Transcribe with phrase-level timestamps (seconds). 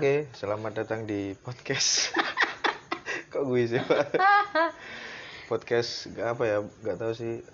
[0.00, 2.16] Oke, selamat datang di podcast.
[3.36, 4.16] Kok gue sih, Pak?
[5.52, 6.58] podcast gak apa ya,
[6.88, 7.44] gak tahu sih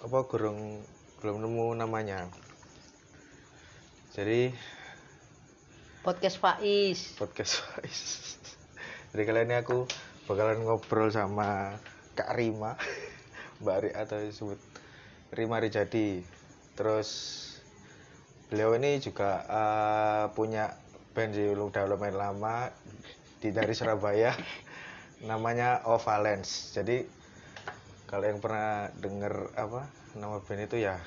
[0.00, 0.80] apa kurang
[1.20, 2.24] belum nemu namanya.
[4.16, 4.48] Jadi
[6.00, 7.60] podcast Faiz podcast
[9.12, 9.84] Jadi kali ini aku
[10.24, 11.76] bakalan ngobrol sama
[12.16, 12.80] Kak Rima,
[13.60, 14.56] Mbak Ri atau disebut
[15.36, 16.24] Rima Rijadi.
[16.80, 17.12] Terus
[18.48, 20.79] beliau ini juga eh, punya
[21.10, 22.70] band sih udah lumayan lama
[23.42, 24.34] di dari Surabaya.
[25.30, 26.72] Namanya Ovalence.
[26.72, 27.04] Jadi
[28.08, 29.86] kalau yang pernah denger apa
[30.18, 30.98] nama band itu ya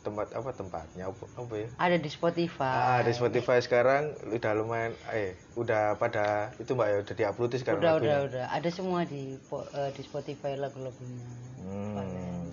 [0.00, 1.68] tempat apa tempatnya apa, apa ya?
[1.76, 2.72] Ada di Spotify.
[2.72, 7.80] Ah di Spotify sekarang udah lumayan eh udah pada itu mbak ya udah diupload sekarang
[7.84, 8.08] udah lagunya.
[8.08, 8.44] udah udah.
[8.56, 11.28] Ada semua di eh, di Spotify lagu-lagunya.
[11.60, 12.48] Hmm.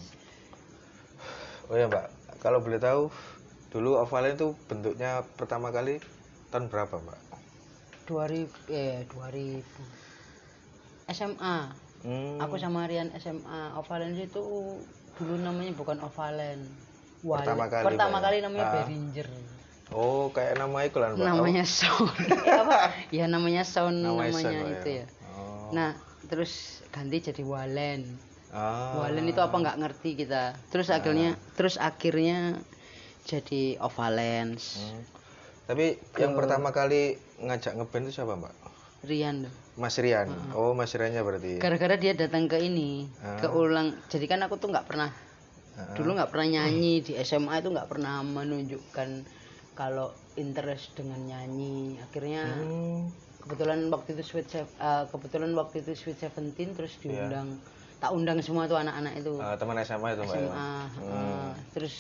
[1.72, 2.12] Oh ya mbak.
[2.44, 3.12] Kalau boleh tahu
[3.72, 6.00] dulu Ovalence itu bentuknya pertama kali
[6.50, 7.20] tahun berapa mbak?
[8.06, 9.64] 2000 eh 2000
[11.10, 11.58] SMA
[11.98, 12.38] Hmm.
[12.38, 14.38] aku sama Rian SMA Ovalen itu
[15.14, 16.62] dulu namanya bukan Ovalen.
[17.20, 18.24] Wal- Pertama kali, pertama ya?
[18.24, 18.74] kali namanya Ah.
[18.78, 19.28] Behringer.
[19.90, 22.14] Oh kayak nama itu lah namanya Sound.
[22.22, 22.80] Ya, apa?
[23.10, 25.06] ya namanya Sound Namanya namanya, Sound, Mbak, itu ya.
[25.34, 25.74] oh.
[25.74, 25.90] nah
[26.28, 26.52] terus
[26.88, 28.02] ganti jadi Walen.
[28.50, 28.94] Ah.
[29.02, 30.54] Walen itu apa nggak ngerti kita.
[30.70, 32.62] Terus akhirnya terus akhirnya
[33.26, 35.02] jadi Ovalens Hmm.
[35.68, 38.54] Tapi yang pertama kali ngajak ngeband itu siapa mbak
[39.04, 43.38] Rian Mas Rian oh Mas Riannya berarti gara-gara dia datang ke ini Ah.
[43.38, 45.12] ke ulang jadi kan aku tuh nggak pernah
[45.76, 45.94] Ah.
[45.94, 49.10] dulu nggak pernah nyanyi di SMA itu nggak pernah menunjukkan
[49.74, 53.14] kalau interest dengan nyanyi akhirnya Hmm.
[53.40, 57.28] kebetulan waktu itu Sweet Sev- eh, kebetulan waktu itu Sweet Seventeen terus Iya.
[57.28, 57.62] diundang
[57.98, 60.42] tak undang semua tuh anak-anak itu Ah, teman SMA itu mbak ya?
[60.42, 60.70] SMA
[61.04, 61.96] eh, terus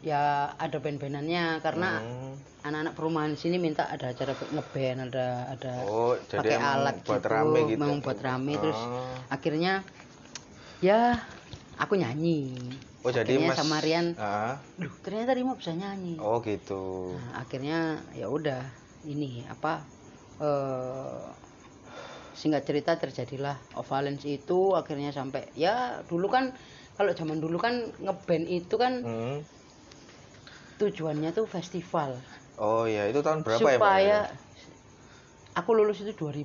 [0.00, 0.22] ya
[0.54, 2.25] ada band-bandannya karena Hmm.
[2.66, 7.60] Anak-anak perumahan sini minta ada acara ngeband ada ada oh pakai alat buat gitu, rame
[7.70, 7.78] gitu?
[7.78, 8.54] memang buat rame.
[8.58, 9.14] Terus Oh.
[9.30, 9.86] akhirnya
[10.82, 11.14] ya
[11.78, 12.58] aku nyanyi.
[13.06, 14.58] Oh jadi akhirnya Mas sama Rian Ah.
[14.74, 16.18] Duh, ternyata Rima bisa nyanyi.
[16.18, 17.14] Oh gitu.
[17.14, 18.66] Nah, akhirnya ya udah
[19.06, 19.86] ini apa
[20.42, 21.22] eh
[22.36, 24.74] singkat cerita terjadilah Ovalence itu.
[24.74, 26.52] Akhirnya sampai ya dulu kan
[26.98, 29.40] kalau zaman dulu kan ngeband itu kan Hmm.
[30.76, 32.20] tujuannya tuh festival
[32.56, 34.18] oh ya itu tahun berapa ya mbak supaya
[35.56, 36.44] aku lulus itu 2000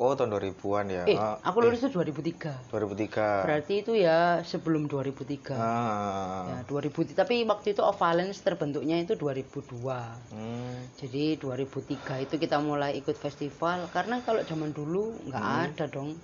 [0.00, 1.04] oh tahun 2000-an ya?
[1.04, 6.48] Eh Ah, aku lulus itu 2003 2003 berarti itu ya sebelum 2003 ah.
[6.48, 10.88] ya 2000 tapi waktu itu Ovalence terbentuknya itu 2002 Hmm.
[10.96, 13.88] jadi 2003 itu kita mulai ikut festival.
[13.92, 16.16] Karena kalau zaman dulu nggak ada dong.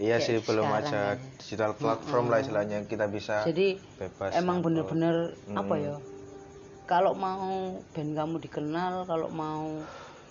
[0.00, 1.20] Iya Kayak sih belum ada ya.
[1.36, 2.88] digital platform lah istilahnya.
[2.88, 5.60] Kita bisa jadi bebas emang bener-bener Hmm.
[5.60, 5.94] apa ya
[6.90, 7.54] kalau mau
[7.88, 9.78] band kamu dikenal kalau mau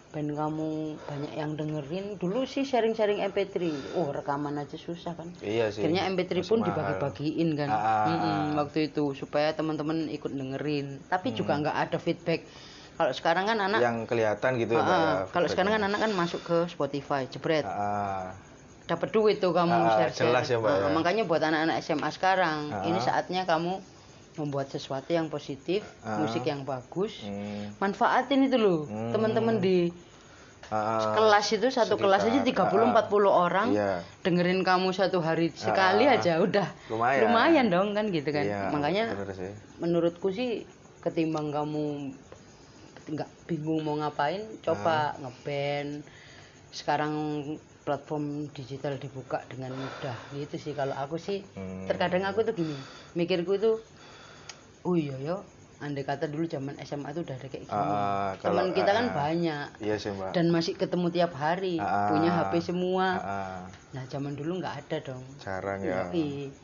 [0.09, 3.55] band kamu banyak yang dengerin dulu sih sharing-sharing MP3
[3.93, 5.79] oh rekaman aja susah kan Iya sih.
[5.79, 8.43] akhirnya MP3 pun dibagi-bagiin kan Ah, Mm-mm, ah.
[8.59, 11.63] waktu itu supaya teman-teman ikut dengerin tapi juga Hmm.
[11.63, 12.43] nggak ada feedback
[12.99, 14.99] kalau sekarang kan anak Yang kelihatan gitu ya, Ah, ya.
[15.31, 18.35] kalau sekarang kan anak kan masuk ke Spotify jebret Ah,
[18.83, 20.87] dapat duit tuh kamu Ah, share share jelas ya, Mbak, ya.
[20.91, 22.83] makanya buat anak-anak SMA sekarang Ah.
[22.83, 23.77] ini saatnya kamu
[24.35, 26.19] membuat sesuatu yang positif Ah.
[26.19, 27.73] musik yang bagus Hmm.
[27.77, 29.09] manfaatin itu loh Hmm.
[29.09, 29.89] teman-teman di
[30.69, 31.17] Ah, ah.
[31.17, 32.93] kelas itu satu kelas aja Sekitar, 30 ah, ah.
[32.93, 33.91] 40 orang Iya.
[34.21, 36.13] dengerin kamu satu hari sekali Ah.
[36.13, 37.67] aja udah Lumayan.
[37.67, 39.49] dong kan gitu kan Iya, makanya sih.
[39.77, 40.69] menurutku sih
[40.99, 42.13] ketimbang kamu
[43.09, 45.25] nggak bingung mau ngapain coba Ah.
[45.25, 46.05] ngeband
[46.69, 47.13] sekarang
[47.81, 51.89] platform digital dibuka dengan mudah gitu sih kalau aku sih Hmm.
[51.89, 52.77] terkadang aku tuh gini
[53.15, 53.81] mikirku itu
[54.81, 55.37] oh iya yo
[55.77, 59.05] andai kata dulu zaman SMA itu udah ada kayak gini Ah, kalau- teman kita kan
[59.05, 59.15] ah, ah.
[59.17, 60.31] banyak Iya sih, Mbak.
[60.33, 63.59] dan masih ketemu tiap hari Ah, punya HP semua Ah, ah.
[63.89, 66.11] nah zaman dulu nggak ada dong Jarang ya.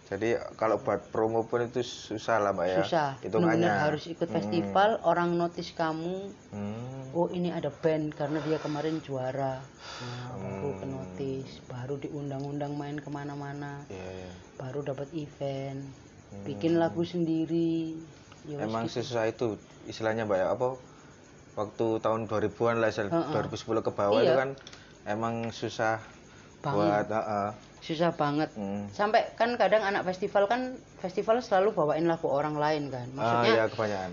[0.06, 2.78] Jadi kalau buat promo pun itu susah lah, Mbak ya.
[2.78, 3.56] susah Hitungannya.
[3.64, 4.36] benar-benar harus ikut Hmm.
[4.36, 7.16] festival orang notice kamu Hmm.
[7.16, 9.64] oh ini ada band karena dia kemarin juara
[9.96, 10.76] nah Hmm.
[10.76, 14.32] ke notice baru diundang-undang main ke mana-mana Iya, iya.
[14.58, 16.04] baru dapat event Hmm.
[16.42, 17.96] Bikin lagu sendiri
[18.46, 19.02] Ya Emang gitu.
[19.02, 20.78] susah itu istilahnya Mbak ya apa
[21.56, 23.34] waktu tahun 2000-an lah istilahnya, Heeh.
[23.34, 24.28] 2010 ke bawah Iya.
[24.28, 24.50] itu kan
[25.06, 25.98] emang susah
[26.62, 27.06] buat Banget.
[27.12, 27.50] heeh.
[27.80, 28.90] susah banget Hmm.
[28.90, 33.54] sampai kan kadang anak festival kan festival selalu bawain lagu orang lain kan Ah, maksudnya
[33.56, 34.12] ya kebanyakan.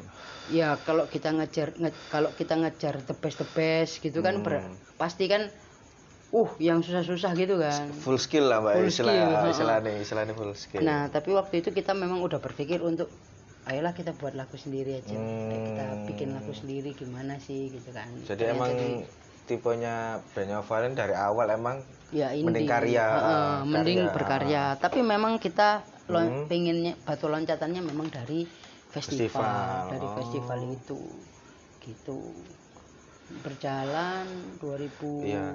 [0.50, 4.60] ya kalau kita ngejar nge- kalau kita ngejar the best the best gitu kan ber-
[4.62, 4.76] Hmm.
[4.94, 5.48] pasti kan
[6.32, 10.52] uh yang susah-susah gitu kan Full skill lah Mbak Full istilah skill, istilahnya istilahnya full
[10.54, 10.80] skill.
[10.80, 13.12] nah tapi waktu itu kita memang udah berpikir untuk
[13.62, 15.52] ayolah kita buat lagu sendiri aja Hmm.
[15.52, 19.04] kita bikin lagu sendiri gimana sih gitu kan Jadi Ternyata emang jadi-
[19.42, 19.94] tipenya
[20.32, 23.06] bandnya Valen dari awal emang ya ini Mending karya,
[23.62, 24.10] mending karya.
[24.10, 26.44] berkarya tapi memang kita Hmm.
[26.44, 28.44] pengennya batu loncatannya memang dari
[28.88, 30.14] festival, Festival, dari oh.
[30.16, 30.98] festival itu
[31.80, 32.18] gitu
[33.40, 35.46] berjalan 2000 Iya.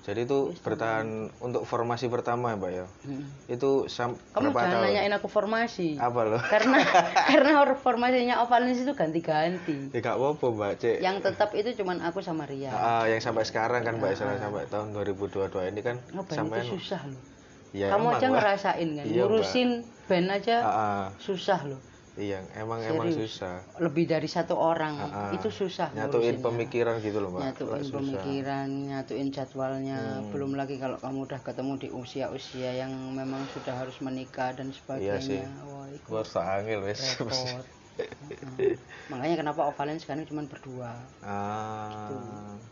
[0.00, 1.04] jadi itu bertahan
[1.38, 2.86] untuk formasi pertama ya mbak ya?
[3.04, 3.28] Mm.
[3.46, 4.84] itu sam kamu berapa jangan tahun?
[4.88, 5.88] nanyain aku formasi.
[5.94, 6.78] Apa loh karena
[7.30, 9.92] karena or- formasinya Ovalens itu ganti-ganti.
[9.92, 12.70] Ya gak apa-apa mbak cek yang tetap itu cuman aku sama Ria.
[12.70, 16.72] Ah, yang sampai sekarang kan mbak Isla sampai tahun 2022 ini kan ngeband sampai itu
[16.74, 17.20] susah loh.
[17.68, 18.32] Ya kamu emang, aja Mbak.
[18.32, 19.68] ngerasain kan Iya, ngurusin
[20.08, 21.04] band aja Ah, ah.
[21.20, 21.80] susah loh
[22.18, 23.38] iya emang emang Serius.
[23.38, 25.30] susah lebih dari satu orang Ah, ah.
[25.30, 26.44] itu susah nyatuin ngurusinnya.
[26.44, 27.86] pemikiran gitu loh mbak nyatuin susah.
[27.86, 27.94] Hmm.
[27.94, 29.98] pemikiran nyatuin jadwalnya
[30.28, 35.16] belum lagi kalau kamu udah ketemu di usia-usia yang memang sudah harus menikah dan Iya
[35.22, 35.38] sih.
[35.38, 37.64] sebagainya wah itu Gua angel wes repot
[39.10, 42.22] makanya kenapa Ovalen sekarang cuma berdua ah Tuh.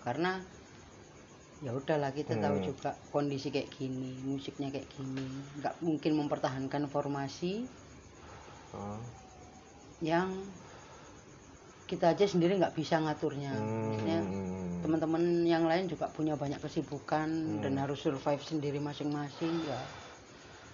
[0.03, 0.43] karena
[1.59, 2.67] ya udahlah kita tahu Hmm.
[2.67, 5.25] juga kondisi kayak gini musiknya kayak gini
[5.57, 7.65] nggak mungkin mempertahankan formasi
[8.69, 9.01] Ah.
[10.01, 10.29] Yang
[11.87, 14.83] kita aja sendiri nggak bisa ngaturnya maksudnya Hmm.
[14.83, 17.29] teman-teman yang lain juga punya banyak kesibukan
[17.63, 19.81] dan harus survive sendiri masing-masing ya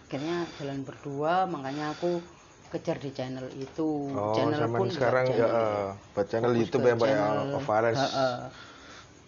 [0.09, 2.21] akhirnya jalan berdua makanya aku
[2.73, 6.53] kejar di channel itu Oh, channel zaman pun sekarang buat ya channel, eh, buat channel
[6.57, 7.23] YouTube ya Mbak ya
[7.57, 8.29] Ovalens ha-ha,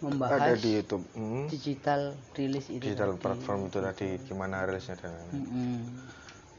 [0.01, 1.49] ada membahas di YouTube Hmm.
[1.49, 2.01] digital
[2.37, 3.21] rilis itu digital tadi.
[3.23, 5.41] platform itu tadi gimana rilisnya dan lain-lain.
[5.45, 5.77] Mm-mm.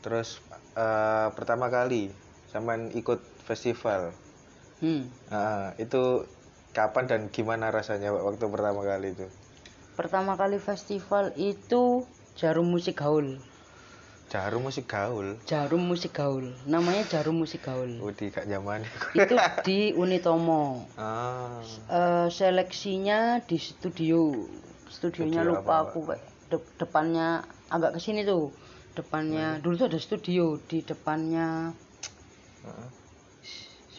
[0.02, 0.38] terus
[0.78, 2.14] eh, pertama kali
[2.56, 4.16] sampean ikut festival.
[4.80, 5.12] Hmm.
[5.28, 6.24] Ah, itu
[6.72, 9.28] kapan dan gimana rasanya waktu pertama kali itu?
[10.00, 12.08] Pertama kali festival itu
[12.40, 13.44] jarum musik gaul.
[14.32, 15.36] Jarum musik gaul?
[15.46, 16.56] Jarum musik gaul.
[16.66, 18.00] Namanya jarum musik gaul.
[18.00, 19.36] Udi kak zaman itu
[19.68, 20.88] di Unitomo.
[20.96, 21.60] Ah.
[21.92, 24.32] Eh, seleksinya di studio.
[24.88, 26.20] Studionya Studio lupa apa, aku Pak.
[26.52, 28.50] De- depannya agak ke sini tuh.
[28.96, 30.58] Depannya dulu tuh ada studio.
[30.58, 31.76] Di depannya
[32.66, 32.90] Ah.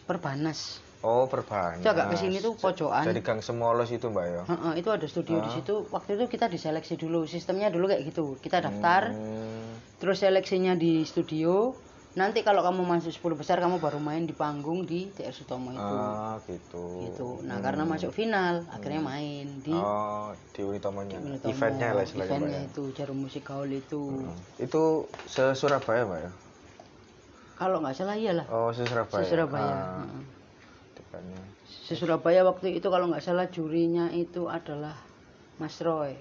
[0.07, 0.79] Perbanas.
[1.03, 1.83] Oh perbanas.
[1.83, 3.05] Itu agak ke sini tuh pojokan.
[3.05, 4.41] Jadi gang semolos itu mbak ya?
[4.49, 5.85] Heeh, itu ada studio di situ.
[5.91, 8.39] Waktu itu kita diseleksi dulu sistemnya dulu kayak gitu.
[8.39, 9.77] Kita daftar Hmm.
[9.99, 11.75] terus seleksinya di studio.
[12.17, 15.77] Nanti kalau kamu masuk 10 besar kamu baru main di panggung di TR Sutomo itu.
[15.77, 17.13] Ah gitu.
[17.13, 17.27] Gitu.
[17.45, 22.41] Nah karena masuk final akhirnya main di oh di Unitomonya Unitomo, eventnya lah istilahnya mbak
[22.41, 24.01] eventnya ya itu jarum musik gaul itu.
[24.01, 24.33] Hmm.
[24.57, 24.83] itu
[25.29, 26.31] se Surabaya mbak ya
[27.57, 28.45] kalau nggak salah iyalah.
[28.47, 29.17] Oh se Surabaya.
[29.17, 30.05] Se Surabaya Ah,
[31.65, 34.93] se Surabaya waktu itu kalau nggak salah jurinya itu adalah
[35.57, 36.13] Mas Roy.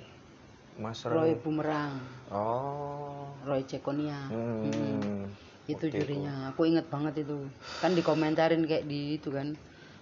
[0.76, 1.12] Mas Roy.
[1.14, 2.00] Roy Bumerang.
[2.32, 3.28] Oh.
[3.44, 4.28] Roy Cekonia.
[4.28, 5.28] Hmm.
[5.66, 6.54] itu Waktu jurinya.
[6.54, 7.36] Aku inget banget itu.
[7.82, 9.52] Kan dikomentarin kayak di itu kan.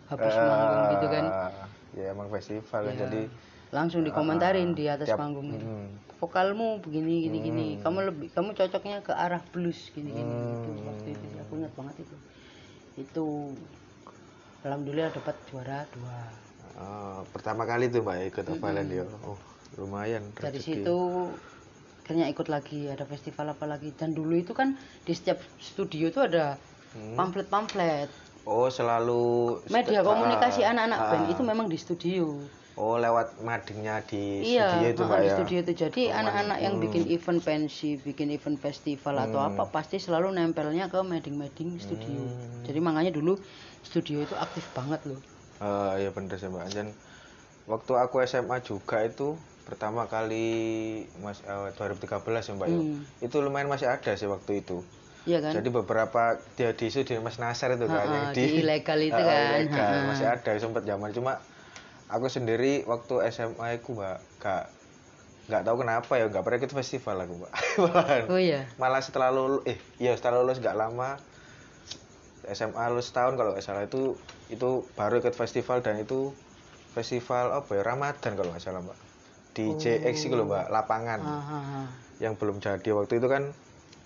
[0.04, 1.24] Habis Eh, manggung gitu kan.
[1.94, 3.20] ya emang festival Ya, jadi
[3.70, 5.64] langsung dikomentarin di atas tiap- panggung itu.
[5.64, 5.88] Hmm.
[6.24, 10.88] Vokalmu begini gini gini kamu lebih kamu cocoknya ke arah blues gini gini gitu Hmm.
[10.88, 11.38] waktu itu sih.
[11.38, 12.16] aku ingat banget itu
[12.96, 13.26] itu
[14.62, 16.18] alhamdulillah dapat juara dua
[16.74, 19.38] Oh, pertama kali tuh mbak ikut Ovalen ya oh
[19.76, 20.82] lumayan dari rezeki.
[20.82, 20.98] situ
[22.00, 26.20] akhirnya ikut lagi ada festival apa lagi dan dulu itu kan di setiap studio itu
[26.20, 26.58] ada
[26.90, 27.14] Hmm.
[27.14, 28.06] pamflet-pamflet
[28.44, 29.22] oh selalu
[29.68, 31.08] media Ah, komunikasi anak-anak ah.
[31.10, 32.38] band itu memang di studio
[32.74, 35.34] oh lewat madingnya di iya studio itu mbak di ya?
[35.34, 35.72] studio itu.
[35.78, 39.48] Jadi anak-anak yang bikin event pensi bikin event festival atau Hmm.
[39.52, 42.10] apa pasti selalu nempelnya ke mading-mading studio.
[42.10, 42.62] Hmm.
[42.62, 43.38] jadi makanya dulu
[43.80, 45.20] studio itu aktif banget loh.
[45.56, 46.66] Eh, ya bener sih mbak.
[46.68, 46.90] Dan
[47.64, 50.44] waktu aku SMA juga itu pertama kali
[51.18, 52.10] mas eh, 2013
[52.42, 52.76] ya mbak ya?
[52.76, 53.00] Hmm.
[53.18, 54.82] itu lumayan masih ada sih waktu itu.
[55.24, 55.56] Iya kan?
[55.56, 59.24] Jadi beberapa dia di isu di Mas Nasar itu kan yang di ilegal itu Ah,
[59.24, 59.56] kan.
[59.56, 59.92] ilegal.
[60.04, 61.16] Masih ada sempat zaman.
[61.16, 61.40] Cuma
[62.08, 64.68] aku sendiri waktu SMA aku mbak gak
[65.44, 67.52] nggak tahu kenapa ya nggak pernah ikut festival aku mbak.
[67.84, 68.60] Malahan oh iya?
[68.80, 71.20] malah setelah lulus eh iya setelah lulus nggak lama
[72.48, 74.16] SMA lulus tahun kalau nggak salah itu
[74.52, 76.32] itu baru ikut festival dan itu
[76.92, 78.98] festival apa ya Ramadan kalau nggak salah mbak.
[79.54, 81.20] Di JX itu loh mbak lapangan.
[81.20, 81.82] Hahaha.
[82.22, 83.50] yang belum jadi waktu itu kan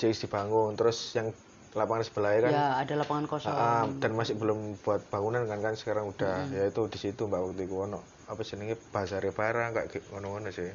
[0.00, 1.28] JX dibangun terus yang
[1.76, 2.52] lapangan sebelahnya kan?
[2.52, 3.52] Ya ada lapangan kosong.
[3.52, 6.48] Ah, dan masih belum buat bangunan kan kan sekarang udah.
[6.52, 10.68] Ya itu di situ mbak waktu itu ono apa jenenge bazare barang kayak ngono-ngono sih.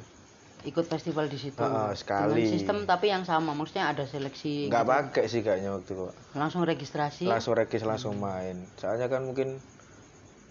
[0.64, 1.60] Ikut festival di situ.
[1.60, 2.40] Ah, sekali.
[2.40, 4.92] dengan sistem tapi yang sama maksudnya ada seleksi nggak gitu.
[4.94, 7.24] pakai sih kayaknya waktu itu langsung registrasi?
[7.26, 8.70] Langsung regis langsung main.
[8.78, 9.58] Soalnya kan mungkin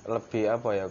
[0.03, 0.85] lebih apa ya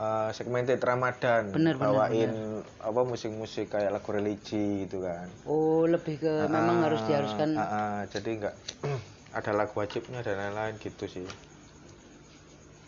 [0.00, 2.32] eh, segmented Ramadan Bener, bener, bawain
[2.80, 5.28] apa musik-musik kayak lagu religi gitu kan.
[5.44, 8.54] Oh lebih ke memang harus diharuskan Ah, ah, jadi nggak
[9.38, 11.26] ada lagu wajibnya dan lain-lain gitu sih.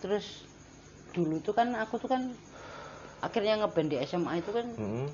[0.00, 0.48] Terus
[1.12, 2.32] dulu tuh kan aku tuh kan
[3.22, 5.06] akhirnya ngeband di SMA itu kan Mm-mm.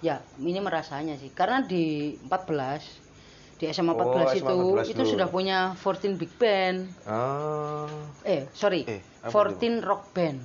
[0.00, 1.30] ya ini merasanya sih.
[1.30, 5.12] Karena di 14 di SMA Oh, 14 SMA itu 14 itu dulu.
[5.14, 6.90] sudah punya 14 big band.
[7.06, 7.86] Ah,
[8.26, 10.40] eh sorry Eh, apa 14 rock band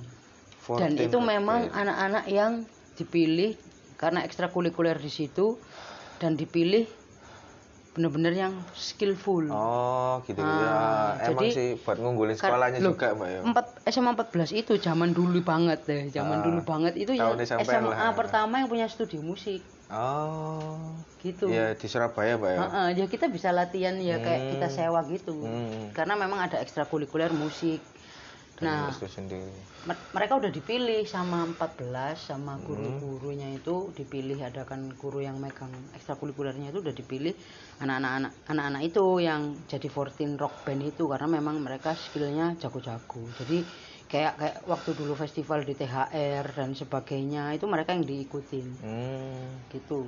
[0.72, 2.52] dan 14 itu memang anak-anak yang
[2.94, 3.56] dipilih
[3.96, 5.56] karena ekstrakurikuler di situ
[6.16, 6.86] dan dipilih
[7.90, 11.26] bener-bener yang skillful Oh, gitu Ah, ya.
[11.26, 13.40] Emang jadi- sih buat ngunggulin Kar- sekolahnya loh, juga, Mbak ya.
[13.42, 17.90] Empat SMA 14 itu zaman dulu banget deh, zaman Ah, dulu banget itu sampean SMA
[17.90, 18.14] lah.
[18.14, 19.58] pertama yang punya studio musik
[19.90, 20.78] Oh.
[21.18, 21.50] gitu.
[21.50, 22.58] Iya, di Surabaya, Mbak ya.
[22.62, 24.50] Heeh, ya kita bisa latihan ya kayak Hmm.
[24.54, 25.34] kita sewa gitu.
[25.34, 25.90] Hmm.
[25.90, 27.82] Karena memang ada ekstrakurikuler musik.
[28.60, 29.56] Nah, sendiri.
[29.80, 32.68] mer- mereka udah dipilih sama 14 sama Hmm.
[32.68, 37.32] guru-gurunya itu dipilih ada kan guru yang megang ekstrakurikulernya itu udah dipilih
[37.80, 43.64] anak-anak anak-anak itu yang jadi 14 rock band itu karena memang mereka skillnya jago-jago jadi
[44.04, 49.48] kayak kayak waktu dulu festival di THR dan sebagainya itu mereka yang diikutin Hmm.
[49.72, 50.04] gitu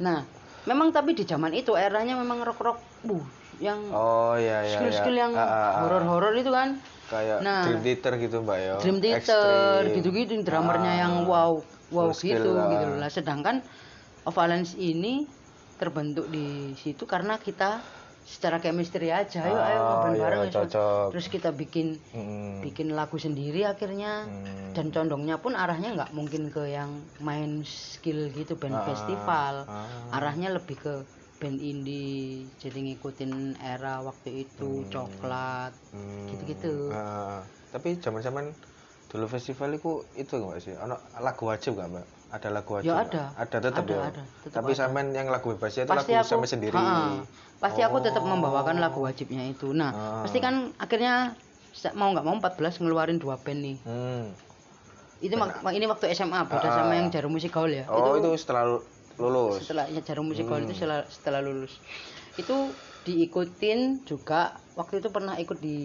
[0.00, 0.24] nah
[0.64, 3.20] memang tapi di zaman itu eranya memang rock rock bu
[3.60, 4.80] yang Oh, iya iya.
[4.80, 5.22] skill-skill iya.
[5.28, 5.72] yang Ah, ah, ah.
[5.84, 6.80] horor-horor itu kan
[7.14, 7.62] kayak Nah.
[7.64, 8.74] Dream Theater gitu, Mbak ya.
[8.78, 9.46] Dream Theater
[9.88, 11.00] gitu-gitu drummernya Ah.
[11.00, 12.66] yang wow wow gitu lah.
[12.68, 12.86] gitu.
[12.98, 13.62] Lah sedangkan
[14.24, 15.28] Ovalence ini
[15.76, 17.78] terbentuk di situ karena kita
[18.24, 21.06] secara chemistry aja ayo ayo Oh, ngeband iya, bareng cocok.
[21.12, 22.64] terus kita bikin Mm.
[22.64, 24.72] bikin lagu sendiri akhirnya Hmm.
[24.72, 26.88] dan condongnya pun arahnya nggak mungkin ke yang
[27.20, 29.84] main skill gitu band Ah, festival ah.
[30.10, 30.94] arahnya lebih ke
[31.34, 34.88] band indie jadi ngikutin era waktu itu Hmm.
[34.88, 36.26] coklat Hmm.
[36.28, 36.88] gitu-gitu.
[36.90, 38.54] Ah, tapi zaman-zaman
[39.06, 40.74] dulu festival itu itu nggak sih?
[40.76, 42.06] Ono lagu wajib nggak mbak?
[42.30, 42.88] Ada lagu wajib?
[42.88, 43.24] Ya ada.
[43.36, 44.02] Ada tetap Ada, ya.
[44.08, 44.22] ada.
[44.40, 44.78] Tetap tapi ada.
[44.80, 46.74] sampean yang lagu bebasnya itu pasti lagu sampai sendiri.
[46.74, 47.22] Ha-ha.
[47.54, 48.28] pasti aku tetap Oh.
[48.28, 50.20] membawakan lagu wajibnya itu nah Ah.
[50.20, 51.32] pasti kan akhirnya
[51.92, 54.36] mau nggak mau 14 ngeluarin dua band nih Hmm.
[55.18, 56.74] itu mak- ini waktu SMA beda Ah.
[56.76, 58.82] sama yang jarum musik gaul ya Oh itu, setelah
[59.16, 59.62] lu- lulus.
[59.62, 60.66] setelahnya jarum musik gaul Hmm.
[60.66, 61.78] itu setelah setelah lulus
[62.34, 62.56] itu
[63.02, 64.40] diikutin juga
[64.74, 65.78] waktu itu pernah ikut di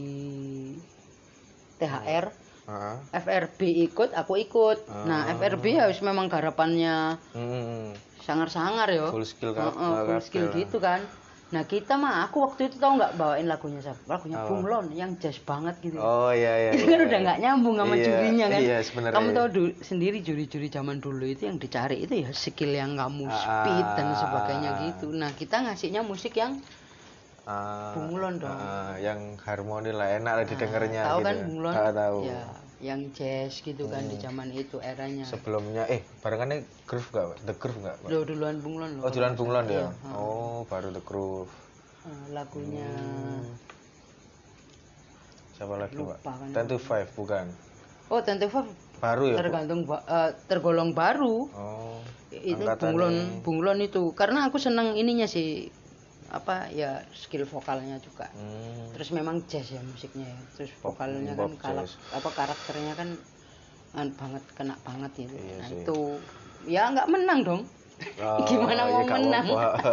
[1.77, 2.25] THR
[2.65, 3.01] Ah.
[3.11, 5.33] FRB ikut aku ikut nah Ah.
[5.33, 7.97] FRB harus memang garapannya Hmm.
[8.19, 11.01] sangar-sangar yo Full skill Heeh, kap- full kabeh skill gitu kan
[11.49, 14.47] nah kita mah aku waktu itu tau nggak bawain lagunya siapa lagunya Apa?
[14.47, 16.71] Bunglon yang jazz banget gitu Oh iya iya.
[16.77, 17.07] itu iya, kan iya.
[17.09, 19.15] udah nggak nyambung sama Iya, jurinya kan Iya sebenarnya.
[19.17, 23.25] kamu tahu du- sendiri juri-juri zaman dulu itu yang dicari itu ya skill yang kamu
[23.25, 23.33] Ah.
[23.33, 26.61] speed dan sebagainya gitu nah kita ngasihnya musik yang
[27.43, 28.53] Ah, bunglon dong.
[28.53, 31.25] ah, yang harmoni lah enak lah didengarnya tahu gitu.
[31.25, 32.17] kan bunglon Ah, tahu.
[32.23, 32.41] ya
[32.79, 34.23] yang jazz gitu kan di Hmm.
[34.31, 37.43] zaman itu eranya Sebelumnya eh barengannya groove gak?
[37.43, 37.95] The groove gak?
[38.07, 39.83] Lo duluan bunglon loh Oh, Julan Bunglon ya?
[39.83, 40.15] Iya, ah.
[40.15, 41.51] Oh, baru The Groove.
[42.07, 43.51] Eh, lagunya Hmm.
[45.59, 46.17] Siapa lagi, Pak?
[46.23, 46.49] Kan.
[46.55, 47.51] Ten to Five, bukan?
[48.09, 48.49] oh tentu
[48.99, 51.99] Baru ya, tergantung eh, tergolong baru Oh.
[52.29, 55.71] itu bunglon bunglon itu karena aku seneng ininya sih
[56.29, 58.89] apa ya skill vokalnya juga Hmm.
[58.91, 61.97] terus memang jazz ya musiknya ya terus vokalnya kan jazz.
[62.09, 63.09] apa karakternya kan
[63.89, 65.77] kan banget kena banget gitu Iya nah sih.
[65.79, 65.97] itu
[66.65, 67.63] ya nggak menang dong
[68.15, 69.45] Oh, gimana iya, mau menang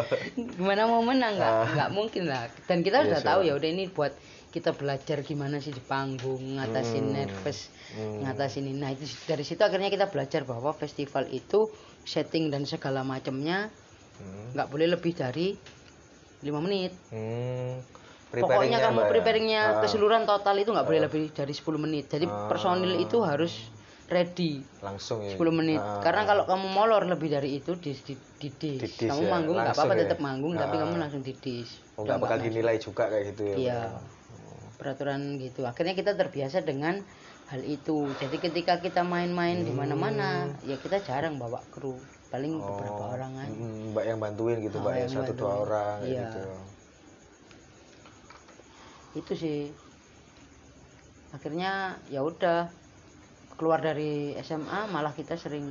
[0.55, 1.67] gimana mau menang nggak Ah.
[1.69, 4.15] nggak mungkin lah dan kita Iya udah sih, tahu ya udah ini buat
[4.49, 7.15] kita belajar gimana sih di panggung ngatasin Hmm.
[7.17, 8.23] nervous Hmm.
[8.23, 11.67] ngatasin ini nah itu dari situ akhirnya kita belajar bahwa festival itu
[12.03, 13.75] setting dan segala macamnya
[14.17, 14.55] Hmm.
[14.55, 15.59] nggak boleh lebih dari
[16.41, 17.81] lima menit Hmm.
[18.29, 19.09] pokoknya kamu ya?
[19.09, 19.81] preparingnya Ah.
[19.81, 22.47] keseluruhan total itu nggak boleh lebih dari 10 menit jadi Ah.
[22.47, 23.73] personil itu harus
[24.07, 25.99] ready langsung ya 10 menit Ah.
[25.99, 28.79] karena kalau kamu molor lebih dari itu di di, di dis.
[28.79, 30.01] Didis kamu ya, manggung nggak apa-apa ya.
[30.05, 30.81] tetap manggung tapi Ah.
[30.85, 33.81] kamu langsung didis Oh, Udah nggak bakal dinilai juga kayak gitu ya Iya.
[33.89, 34.03] Pak?
[34.77, 37.01] peraturan gitu akhirnya kita terbiasa dengan
[37.47, 41.97] hal itu jadi ketika kita main-main di mana-mana ya kita jarang bawa kru
[42.37, 45.33] paling beberapa Oh, orang aja mm, mbak yang bantuin gitu Ah, mbak ya yang satu
[45.41, 46.21] dua orang Iya.
[46.21, 46.41] gitu.
[49.17, 49.59] Itu sih.
[51.33, 51.73] Akhirnya
[52.13, 52.69] ya udah
[53.57, 55.65] keluar dari SMA malah kita sering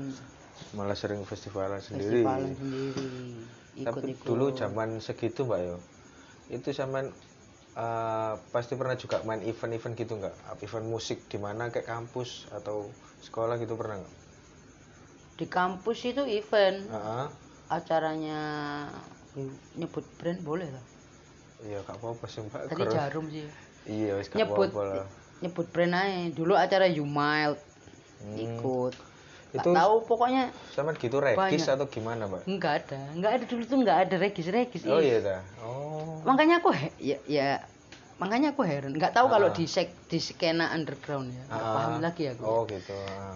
[0.74, 2.26] malah sering festivalan sendiri.
[2.26, 3.10] Festivalan sendiri
[3.86, 4.26] tapi ikut-ikut.
[4.26, 5.78] dulu zaman segitu mbak yo.
[6.50, 7.06] Itu zaman
[7.78, 10.36] eh, pasti pernah juga main event-event gitu nggak?
[10.66, 12.90] Event musik di mana kayak kampus atau
[13.22, 14.16] sekolah gitu pernah nggak
[15.36, 16.88] di kampus itu event.
[16.90, 17.28] Ah,
[17.70, 18.40] acaranya
[19.76, 20.84] nyebut brand boleh lah.
[21.62, 22.62] Iya gak apa-apa sih mbak.
[22.68, 23.48] Tadi jarum sih.
[23.86, 25.08] Iya wis gak nyebut apa-apa lah.
[25.40, 26.32] nyebut brand aja.
[26.32, 27.60] Dulu acara You Mild
[28.16, 28.38] Hmm.
[28.38, 28.96] ikut.
[29.52, 31.76] Itu- tahu pokoknya sama gitu regis Banyak.
[31.76, 32.44] atau gimana mbak?
[32.44, 33.00] Nggak ada.
[33.14, 35.20] Nggak ada dulu tuh nggak ada regis regis oh iya.
[35.20, 36.20] dah oh.
[36.24, 37.64] Makanya aku ya, ya
[38.18, 38.92] makanya aku heran.
[38.92, 39.54] Nggak tahu kalau Ah.
[39.54, 41.44] di sek di skena underground ya.
[41.46, 41.72] Nggak Ah.
[41.72, 42.96] paham lagi aku oh gitu.
[43.10, 43.36] Ah.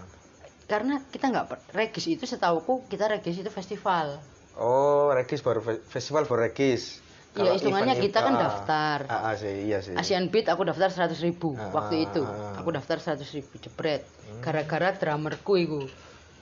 [0.70, 4.22] Karena kita nggak regis itu setauku kita regis itu festival
[4.54, 7.00] Oh, Regis baru fe- festival baru Regis.
[7.32, 8.98] Iya, hitungannya kita kan ah, daftar.
[9.06, 9.94] Ah, ah, sih, iya sih.
[9.94, 12.60] Asian Beat aku daftar 100.000 ribu Ah, waktu itu ah, ah.
[12.60, 14.02] aku daftar 100.000 ribu jebret
[14.38, 15.80] gara-gara drummerku iku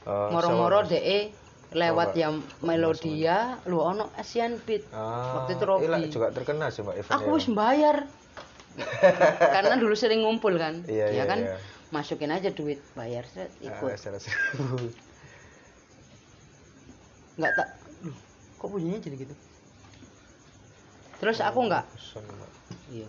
[0.02, 1.30] Oh, moro-moro sama- de
[1.70, 5.84] lewat Sama- yang melodia lu ono Asian Beat Ah, waktu itu Robi.
[5.84, 7.96] iya lah, juga terkenal sih Mbak event aku wis bayar
[9.54, 11.56] karena dulu sering ngumpul kan Iya, ya iya, kan iya.
[11.88, 14.92] Masukin aja duit bayar set, ikut ikut.
[17.36, 17.68] nggak tak
[18.54, 19.34] kok bunyinya jadi gitu
[21.18, 21.84] terus aku nggak
[22.90, 23.08] iya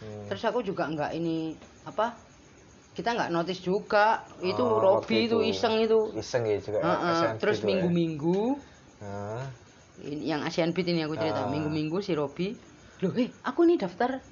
[0.00, 0.24] Hmm.
[0.32, 1.52] terus aku juga nggak ini
[1.84, 2.16] apa
[2.90, 5.52] kita nggak notice juga itu Oh, Robi itu itu.
[5.52, 6.80] iseng itu Iseng ya juga.
[6.80, 7.68] Heeh, Asian terus ya.
[7.68, 8.40] minggu-minggu
[10.00, 11.52] ini yang Asian Beat ini aku cerita Ah.
[11.52, 12.56] minggu-minggu si Robi
[12.98, 14.24] loh eh aku nih daftar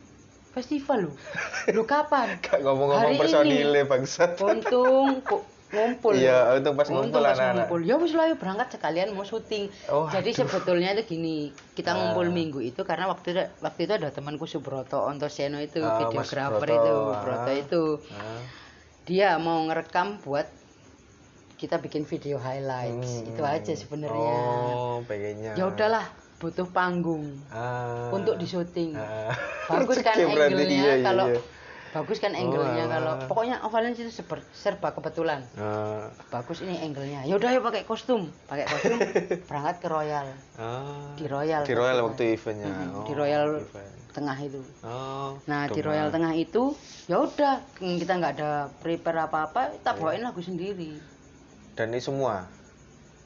[0.51, 1.15] festival loh
[1.71, 4.37] loh kapan Kak ngomong-ngomong personilnya bangsat.
[4.39, 7.69] untung kok ngumpul Iya, untung pas Untung ngumpul anak-anak.
[7.69, 7.81] ngumpul.
[7.83, 10.39] ya wis lah yuk berangkat sekalian mau syuting Oh, jadi aduh.
[10.43, 11.37] sebetulnya itu gini
[11.73, 11.97] kita Ah.
[11.99, 16.57] ngumpul minggu itu karena waktu itu waktu itu ada temanku Subroto Ontoseno itu Ah, videografer
[16.59, 16.73] Broto.
[16.75, 17.21] itu Ah.
[17.21, 18.41] Broto itu Ah,
[19.05, 20.49] dia mau ngerekam buat
[21.55, 23.29] kita bikin video highlights hmm.
[23.29, 24.35] itu aja sebenarnya
[24.71, 25.53] Oh, pengennya.
[25.53, 26.07] ya udahlah
[26.39, 28.11] butuh panggung Ah.
[28.11, 29.35] untuk disyuting Ah.
[29.73, 31.41] bagus kan angle-nya iya, iya, kalau iya.
[31.91, 36.07] bagus kan Oh, angle-nya kalau pokoknya Ovalens itu serba, serba kebetulan Ah.
[36.29, 38.99] bagus ini angle-nya ya udah yuk pakai kostum pakai kostum
[39.49, 41.11] berangkat ke Royal Ah.
[41.13, 42.69] Di Royal Di Royal waktu eventnya.
[42.69, 43.93] Mm-mm, Oh, di Royal event.
[44.09, 45.39] tengah itu Oh.
[45.45, 45.81] nah di.
[45.81, 46.75] Royal tengah itu
[47.07, 49.99] ya udah mm, kita nggak ada prepare apa-apa kita Iya.
[49.99, 50.95] bawain lagu sendiri
[51.73, 52.43] Dan ini semua,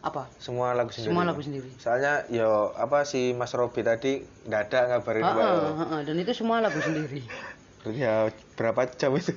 [0.03, 1.09] apa semua lagu sendiri.
[1.09, 6.17] semua lagu sendiri Soalnya yo apa si Mas Robi tadi nggak ada ngabarin heeh, dan
[6.17, 7.23] itu semua lagu sendiri
[7.81, 9.35] Berarti ya berapa jam itu?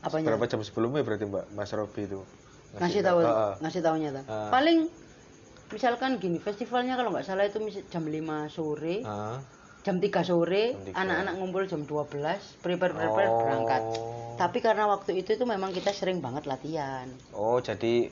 [0.00, 2.20] apanya Berapa jam sebelumnya berarti Mbak Mas Robi itu?
[2.72, 3.52] ngasih tahu Heeh.
[3.58, 4.46] ngasih tahunya Ah.
[4.48, 4.86] paling
[5.68, 9.40] misalkan gini festivalnya kalau nggak salah itu jam 5 sore Ah.
[9.80, 11.00] jam 3 sore Jam 3.
[11.00, 12.04] anak-anak ngumpul jam 12
[12.60, 13.38] prepare prepare Oh.
[13.40, 13.82] berangkat
[14.36, 18.08] tapi karena waktu itu tuh memang kita sering banget latihan Oh, jadi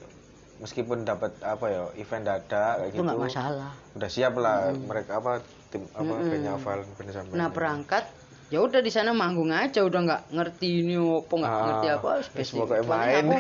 [0.59, 3.07] meskipun dapat apa ya event dadak kayak itu gitu.
[3.07, 6.29] nggak masalah Udah siap lah mereka apa tim apa Mm-mm.
[6.29, 6.53] bandnya
[7.13, 7.35] sampai.
[7.35, 8.05] nah berangkat
[8.49, 12.09] ya udah di sana manggung aja udah nggak ngerti ini apa nggak Ah, ngerti apa
[12.17, 13.25] wis spesifik main.
[13.25, 13.37] aku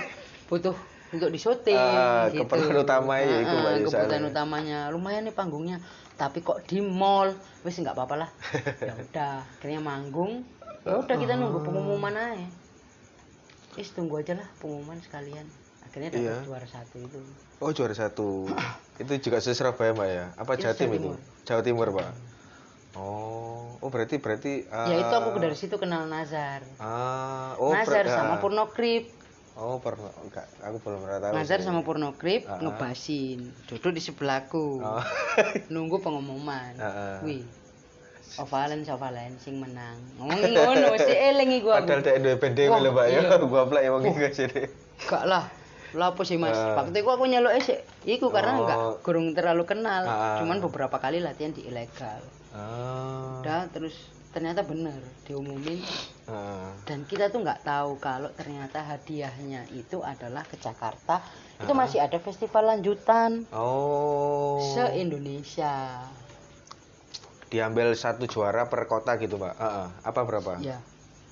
[0.46, 0.76] butuh
[1.08, 2.44] untuk di syuting Ah, gitu.
[2.44, 5.80] keperluan utama ya itu, Ah, ah, di kebutuhan utamanya lumayan nih panggungnya
[6.14, 8.30] tapi kok di mall wis nggak apa-apa lah
[8.84, 10.44] ya udah akhirnya manggung
[10.84, 12.46] ya udah kita nunggu pengumuman aja
[13.74, 15.46] Is tunggu aja lah pengumuman sekalian
[15.88, 16.36] akhirnya dapat Iya.
[16.44, 17.18] juara satu itu
[17.58, 18.28] Oh, juara satu.
[19.02, 20.26] itu juga se Surabaya, Mbak ya?
[20.36, 21.02] Apa Itu Jatim Jawa itu?
[21.02, 21.16] Timur.
[21.42, 22.10] Jawa Timur, Pak.
[22.94, 28.04] Oh, oh berarti berarti ya itu aku ah, dari situ kenal Nazar Ah, oh Nazar
[28.06, 28.38] sama ah.
[28.38, 29.14] Purno Krip
[29.54, 31.32] Oh, pernah enggak, aku belum pernah tahu.
[31.32, 32.60] Nazar sama Purno Krip Ah, ah.
[32.60, 35.02] ngebasin duduk di sebelahku Oh.
[35.72, 37.16] nunggu pengumuman Ah, ah.
[37.22, 37.44] wih
[38.36, 42.90] Ovalen Ovalen sing menang ngomongin ngono mesti eling iku aku Padahal dek dua Wah, lho,
[42.90, 43.20] Mbak ya.
[43.20, 43.36] iya.
[43.46, 44.62] Gua plek emang iki sini.
[45.00, 45.44] gak lah
[45.92, 46.76] lah apa sih mas Ah.
[46.76, 48.60] waktu itu aku nyeluk esek iku karena Oh.
[48.60, 50.36] enggak kurang terlalu kenal ah.
[50.36, 52.20] cuman beberapa kali latihan di ilegal
[52.50, 53.40] Ah.
[53.40, 53.96] udah terus
[54.28, 55.80] ternyata bener diumumin
[56.24, 56.76] Ah.
[56.84, 61.24] dan kita tuh nggak tahu kalau ternyata hadiahnya itu adalah ke Jakarta
[61.56, 61.78] itu Ah.
[61.78, 64.60] masih ada festival lanjutan Oh.
[64.68, 66.04] se Indonesia
[67.48, 69.56] Diambil satu juara per kota gitu, Mbak.
[69.56, 69.88] Heeh.
[70.04, 70.60] Apa berapa?
[70.60, 70.76] ya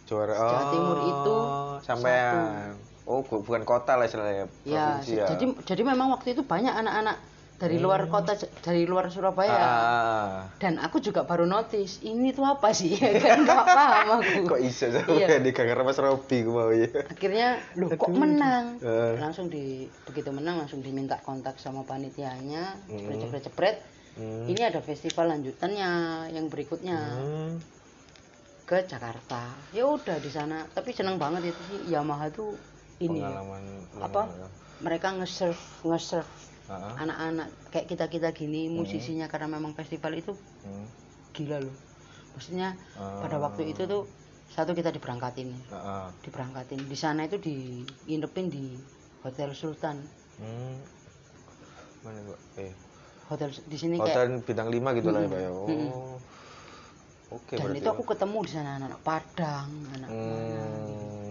[0.08, 1.36] Juara Jawa Timur oh, itu
[1.84, 2.72] sampean.
[3.06, 5.26] Oh, bu- bukan kota lah istilahnya, ya provinsi ya.
[5.28, 7.16] jadi jadi memang waktu itu banyak anak-anak
[7.56, 10.44] dari luar kota dari luar Surabaya Ah.
[10.58, 12.92] dan aku juga baru notice ini tuh apa sih
[13.24, 15.38] kan nggak paham aku Kok iso sampe Iya.
[15.40, 16.90] di gara Mas Robi ku mau ya.
[17.06, 19.16] akhirnya loh kok menang Eh.
[19.16, 22.98] langsung di begitu menang langsung diminta kontak sama panitianya Hmm.
[22.98, 23.76] cepret cepret cepret
[24.16, 24.44] Hmm.
[24.46, 25.90] ini ada festival lanjutannya
[26.28, 27.56] yang berikutnya Hmm.
[28.64, 32.52] ke Jakarta ya udah di sana tapi seneng banget itu sih Yamaha tuh
[32.98, 33.64] ini ya, Pengalaman
[34.00, 34.20] apa
[34.78, 36.28] mereka nge-serve nge-serve
[36.66, 36.92] Heeh.
[36.98, 40.32] anak-anak kayak kita kita gini musisinya karena memang festival itu
[40.64, 40.86] Hmm.
[41.32, 41.76] gila loh
[42.32, 43.20] maksudnya Ah.
[43.20, 44.08] pada waktu itu tuh
[44.48, 46.06] satu kita diberangkatin Heeh.
[46.22, 47.56] diberangkatin di sana itu di
[48.04, 48.76] nginepin di
[49.22, 50.00] Hotel Sultan
[50.36, 50.76] Hmm.
[52.04, 52.38] Mana, Mbak?
[52.60, 52.72] Eh,
[53.26, 55.50] hotel di sini kayak hotel bintang 5 gitu lah ya, Pak ya.
[55.50, 55.66] Oh.
[55.66, 55.92] Mm-mm.
[57.26, 60.75] Oke, dan itu aku ketemu di sana anak-anak Padang anak Hmm,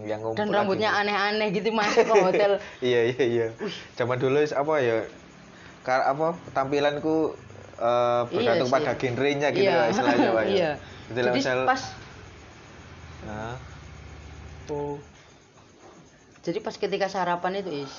[0.06, 2.52] yang ngumpul dan rambutnya aneh-aneh gitu masuk ke hotel
[2.86, 3.46] iya iya iya
[3.94, 5.02] zaman dulu is- apa ya
[5.82, 7.34] kar apa tampilanku
[7.76, 8.74] eh, bergantung sih.
[8.74, 9.82] pada genrenya gitu Iya.
[9.82, 10.70] ya istilahnya pak ya iya
[11.06, 11.82] Jadi lah misal pas
[13.22, 13.54] nah,
[14.68, 14.98] oh
[16.40, 17.94] jadi pas ketika sarapan itu is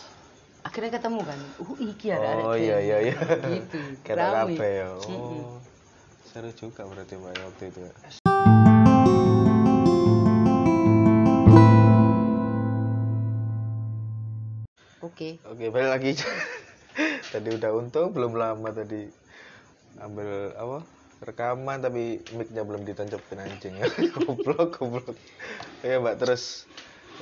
[0.63, 3.15] akhirnya ketemu kan uh iki ada ada Oh iya iya iya.
[4.03, 4.55] gitu rame.
[4.55, 4.87] kabeh ya.
[4.99, 5.59] Oh.
[6.25, 7.79] Seru juga berarti Mbak ya waktu itu.
[14.99, 15.05] Ya.
[15.05, 16.11] oke Oke, balik lagi.
[17.33, 19.05] tadi udah untung belum lama tadi
[20.01, 20.79] ambil apa?
[21.17, 23.89] rekaman tapi mic-nya belum ditancapin anjing ya.
[24.13, 25.17] goblok, goblok.
[25.81, 26.69] Iya, Mbak, terus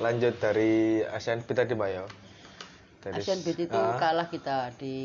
[0.04, 2.04] lanjut dari Asian Beat tadi, Mbak ya.
[3.00, 4.96] Dari Asian Beat itu Ah, kalah kita di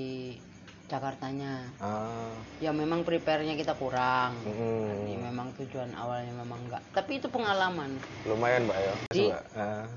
[0.91, 7.23] Jakartanya ah, ya memang prepare-nya kita kurang mm, Ini memang tujuan awalnya memang enggak tapi
[7.23, 7.95] itu pengalaman
[8.27, 8.93] lumayan, Mbak ya.
[9.07, 9.43] Di- Mbak.
[9.55, 9.87] Ah,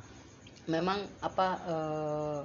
[0.70, 2.38] memang apa eh,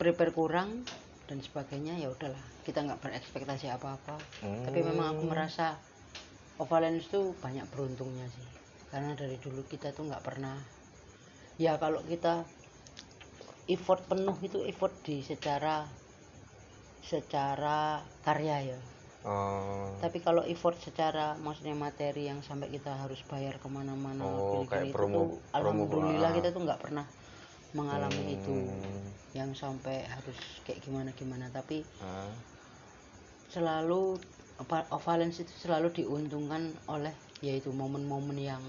[0.00, 0.82] prepare kurang
[1.28, 2.44] dan sebagainya ya udahlah.
[2.66, 4.16] Kita nggak berekspektasi apa-apa.
[4.64, 5.32] Tapi memang aku Hmm.
[5.32, 5.66] merasa
[6.54, 8.46] Ovalens tuh banyak beruntungnya sih.
[8.90, 10.54] Karena dari dulu kita tuh nggak pernah
[11.54, 12.42] ya kalau kita
[13.70, 15.86] effort penuh itu effort di secara
[17.04, 18.80] secara karya ya.
[19.24, 24.68] Oh, tapi kalau effort secara maksudnya materi yang sampai kita harus bayar ke mana-mana Oh,
[24.68, 26.36] kayak itu promo- tuh, promo, alhamdulillah ah.
[26.36, 27.06] kita tuh nggak pernah
[27.72, 28.54] mengalami hmm, itu
[29.34, 32.30] yang sampai harus kayak gimana gimana tapi ah,
[33.50, 34.18] selalu
[34.56, 37.10] apa Ovalens itu selalu diuntungkan oleh
[37.42, 38.62] yaitu momen-momen yang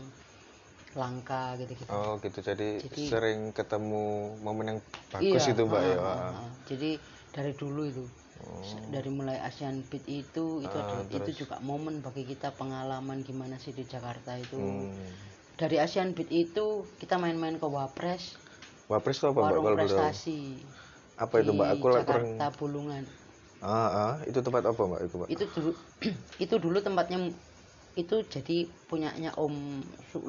[0.95, 1.91] langka gitu-gitu.
[1.91, 2.39] Oh gitu.
[2.39, 4.79] Jadi, Jadi- sering ketemu momen yang
[5.11, 5.97] bagus Iya, itu mbak ah, ya.
[5.99, 6.49] ah, ah.
[6.65, 6.89] jadi
[7.29, 8.05] dari dulu itu.
[8.45, 13.23] Oh, dari mulai Asian Beat itu itu Ah, ada- itu juga momen bagi kita pengalaman
[13.23, 14.57] gimana sih di Jakarta itu.
[14.57, 14.95] Hmm.
[15.55, 18.35] dari Asian Beat itu kita main-main ke Wapres
[18.91, 19.87] Wapres itu apa mbak warung boleh tahu?
[19.89, 20.39] prestasi
[21.23, 21.67] Apa itu mbak?
[21.79, 22.25] Aku lah kurang.
[22.27, 23.03] Jakarta Bulungan
[23.65, 25.29] Ah, ah, itu tempat apa mbak itu mbak?
[25.33, 25.69] itu dulu
[26.43, 27.17] itu dulu tempatnya
[28.01, 28.55] itu jadi
[28.89, 29.55] punyanya Om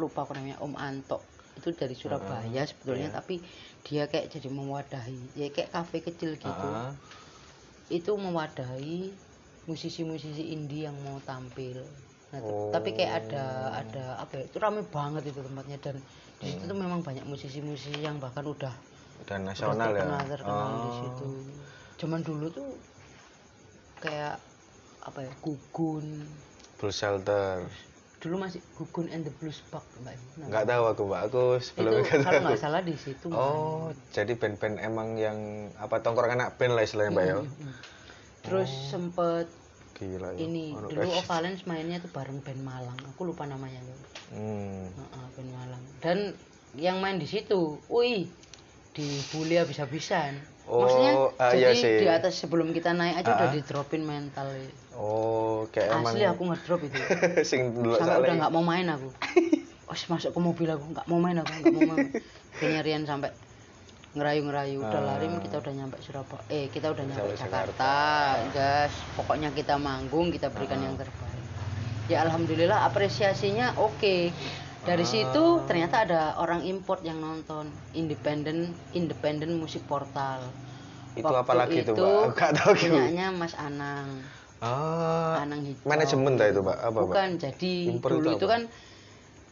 [0.03, 1.19] lupa aku namanya Om Anto
[1.59, 3.17] itu dari Surabaya sebetulnya iya.
[3.19, 3.35] tapi
[3.87, 6.93] dia kayak jadi mewadahi ya kayak kafe kecil gitu Ah,
[7.97, 9.19] itu mewadahi
[9.71, 11.79] musisi-musisi indie yang mau tampil
[12.27, 12.75] Nah, Oh.
[12.75, 13.45] tapi kayak ada
[13.81, 15.97] ada apa ya itu rame banget itu tempatnya dan
[16.37, 18.75] di situ tuh memang banyak musisi-musisi yang bahkan udah
[19.19, 20.05] udah nasional ya.
[20.05, 20.95] terkenal terkenal di Oh.
[20.99, 21.29] situ
[21.97, 22.69] zaman dulu tuh
[23.99, 24.37] kayak
[25.01, 26.27] apa ya gugun
[26.77, 27.65] Bull Shelter.
[28.17, 31.21] dulu masih gugun and the blues Park mbak Nah, Nggak tahu aku mbak.
[31.23, 33.39] Aku itu sebelumnya nggak kalau nggak salah di situ Mbak.
[33.39, 35.39] Oh, jadi band-band emang yang
[35.77, 37.37] apa tongkrong anak band lah istilahnya mbak ya.
[38.43, 39.47] Terus sempet
[39.95, 40.39] Gila ya.
[40.39, 43.81] ini dulu Ovalens mainnya tuh bareng band Malang aku lupa namanya
[44.29, 44.87] Hmm.
[44.89, 46.19] Heeh, band Malang dan
[46.75, 48.27] yang main di situ wih
[48.91, 50.37] dibully habis-habisan
[50.67, 51.95] Oh, maksudnya ah, jadi iya sih.
[52.03, 53.55] di atas sebelum kita naik aja udah Ah.
[53.55, 54.67] di dropin mental ya.
[54.93, 56.99] Oh, kayak emang asli aku ngedrop itu
[57.47, 59.09] sing dulu sampai udah nggak mau main aku
[59.87, 62.09] Wes masuk ke mobil aku nggak mau main aku nggak mau main
[62.53, 63.31] kayaknya Rian sampai
[64.13, 65.07] ngerayu-ngerayu udah Ah.
[65.13, 67.95] lari kita udah nyampe Surabaya eh kita udah nyampe Jakarta
[68.51, 70.85] gas pokoknya kita manggung kita berikan Ah.
[70.85, 71.26] yang terbaik
[72.07, 74.31] ya alhamdulillah apresiasinya oke
[74.87, 75.09] dari Ah.
[75.09, 80.39] situ ternyata ada orang import yang nonton independen independen musik portal
[81.17, 82.07] itu Waktu apa lagi tuh itu?
[82.07, 84.23] Aku nggak tahu punyanya Mas Anang
[84.57, 86.79] Ah, Anang Hijau manajemen itu mbak?
[86.79, 88.63] Apa bukan jadi Impor dulu itu itu kan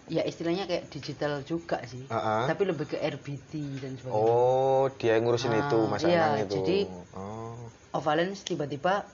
[0.04, 2.44] ya istilahnya kayak digital juga sih Ah, ah.
[2.46, 6.46] tapi lebih ke RBT dan sebagainya Oh, dia yang ngurusin Ah, itu Mas iya, Anang
[6.46, 6.54] itu.
[6.54, 7.68] jadi- oh.
[7.92, 9.08] Ovalens tiba-tiba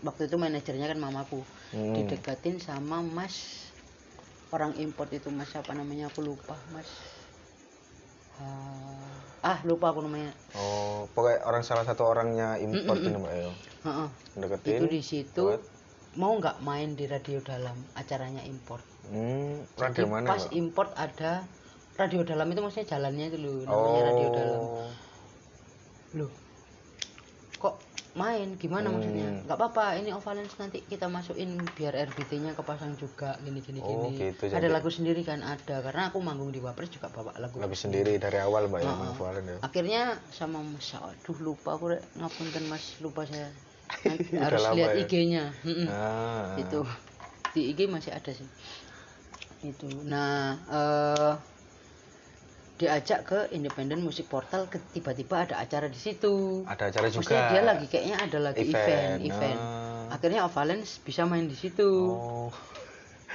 [0.00, 1.92] waktu itu manajernya kan mamaku Hmm.
[1.92, 3.68] didekatin sama mas
[4.48, 6.88] orang import itu mas apa namanya aku lupa mas
[8.38, 9.10] Ah,
[9.42, 13.50] ah lupa aku namanya Oh, pokoknya orang salah satu orangnya import ini mbak ya.
[13.84, 14.08] Heeh.
[14.38, 14.72] Deketin.
[14.78, 15.44] itu di situ
[16.14, 20.54] mau nggak main di radio dalam acaranya import Hmm, Jadi radio mana pas mbak?
[20.54, 21.32] import ada
[21.98, 24.88] radio dalam itu maksudnya jalannya itu loh namanya radio dalam Oh,
[26.14, 26.32] loh
[28.18, 28.98] main gimana Hmm.
[28.98, 34.10] maksudnya nggak apa-apa ini Ovalens nanti kita masukin biar RBT-nya kepasang juga gini gini Oh,
[34.10, 34.18] gini.
[34.28, 35.38] gitu, ada jadi- lagu sendiri kan?
[35.40, 38.18] Ada karena aku manggung di Wapres juga bawa lagu lebih sendiri.
[38.18, 38.98] dari awal mbak ya, Heeh.
[39.00, 39.56] Bang Fualen ya.
[39.60, 42.98] akhirnya sama Mas aduh lupa aku ngapunten Mas.
[42.98, 43.46] Lupa saya.
[44.44, 45.00] Harus lama lihat ya?
[45.00, 45.44] IG-nya.
[45.88, 46.82] Ah, itu.
[47.50, 48.44] Di IG masih ada sih.
[49.60, 49.86] Itu.
[50.04, 51.32] Nah eh
[52.78, 57.18] diajak ke Independent Music Portal ke- tiba-tiba ada acara di situ ada acara juga.
[57.26, 60.06] Maksudnya dia lagi kayaknya ada lagi event Event, event, ah.
[60.08, 62.48] akhirnya Ovalens bisa main di situ Oh.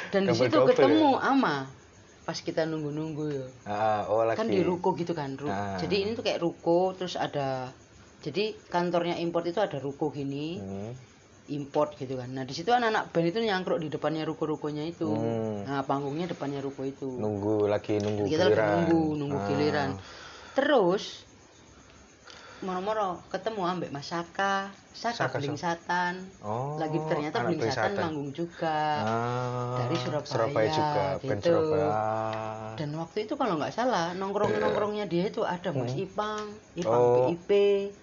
[0.09, 1.29] dan di situ double-double ketemu ya?
[1.29, 1.55] ama
[2.23, 4.39] pas kita nunggu-nunggu ya Ah, oh lagi.
[4.39, 5.75] kan di ruko gitu kan ru- Ah.
[5.75, 7.67] jadi ini tuh kayak ruko terus ada
[8.19, 10.91] jadi kantornya import itu ada ruko gini Hmm.
[11.53, 12.27] Import gitu kan.
[12.27, 15.07] Nah di situ anak-anak band itu nyangkruk di depannya ruko-rukonya itu.
[15.07, 15.63] Hmm.
[15.63, 17.07] Nah panggungnya depannya ruko itu.
[17.07, 18.69] Nunggu lagi nunggu Kita lagi giliran.
[18.83, 19.47] nunggu nunggu Ah.
[19.47, 19.89] giliran.
[20.53, 21.22] Terus
[22.63, 25.57] moro-moro ketemu ambek Mas Saka, Saka, Saka, Bling.
[25.57, 26.13] Satan.
[26.39, 28.79] Oh, Lagi ternyata Bling Satan manggung juga.
[29.03, 31.49] Ah, dari Surabaya, juga band gitu.
[31.49, 31.89] Surabaya
[32.73, 37.29] Dan waktu itu kalau nggak salah nongkrong-nongkrongnya dia itu ada Mas Ipang, Ipang Oh.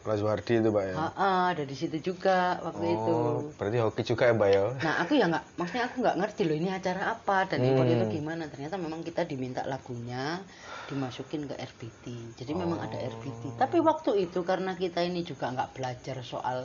[0.01, 3.15] Kelas Wardi itu mbak ya Ha, ah, ada di situ juga waktu itu.
[3.15, 6.43] oh berarti hoki juga ya mbak ya Nah aku ya nggak, maksudnya aku nggak ngerti
[6.45, 7.83] loh ini acara apa dan Hmm.
[7.83, 8.47] itu gimana.
[8.47, 10.39] Ternyata memang kita diminta lagunya
[10.87, 12.05] dimasukin ke RBT.
[12.35, 13.11] Jadi memang ada Oh.
[13.11, 13.43] RBT.
[13.57, 16.59] Tapi waktu itu karena kita ini juga nggak belajar soal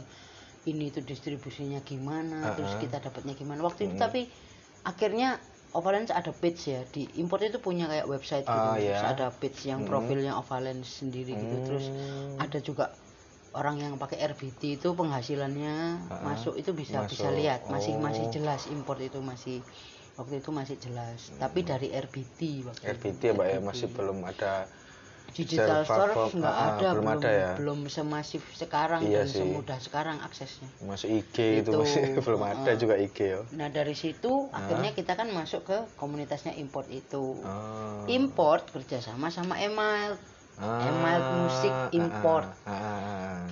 [0.65, 2.81] ini itu distribusinya gimana, terus Uh-uh.
[2.81, 3.61] kita dapatnya gimana.
[3.61, 4.05] Waktu itu Hmm.
[4.05, 4.21] tapi
[4.83, 5.37] akhirnya
[5.75, 8.55] Ovalence ada page ya di import itu punya kayak website gitu.
[8.55, 9.11] Ah, Terus iya.
[9.11, 9.89] ada page yang Hmm.
[9.91, 11.55] profilnya Ovalence sendiri gitu.
[11.67, 12.39] Terus Hmm.
[12.39, 12.85] ada juga
[13.51, 15.75] orang yang pakai RBT itu penghasilannya
[16.07, 17.37] Ah, masuk itu bisa bisa masuk.
[17.37, 18.31] lihat masih masih Oh.
[18.31, 19.67] jelas import itu masih
[20.15, 24.23] waktu itu masih jelas tapi dari RBT waktu RBT itu, ya mbak ya masih belum
[24.23, 24.71] ada
[25.35, 27.51] digital store nggak ah, ada belum ada ya?
[27.59, 29.43] belum semasif sekarang Iya dan sih.
[29.43, 32.77] semudah sekarang aksesnya masuk IG itu, Itu, masih belum ada ah.
[32.79, 38.07] juga IG ya nah dari situ akhirnya kita kan masuk ke komunitasnya import itu Ah.
[38.07, 40.15] import kerjasama sama email
[40.55, 42.47] Ah, Emild Musik Import.
[42.63, 43.43] ah, ah, ah, ah.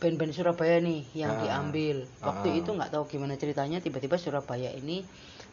[0.00, 1.40] band-band Surabaya nih yang Ah.
[1.44, 2.08] diambil.
[2.18, 2.58] Waktu Ah.
[2.58, 5.04] itu nggak tahu gimana ceritanya tiba-tiba Surabaya ini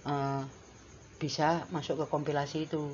[0.08, 0.41] eh,
[1.19, 2.88] bisa masuk ke kompilasi itu.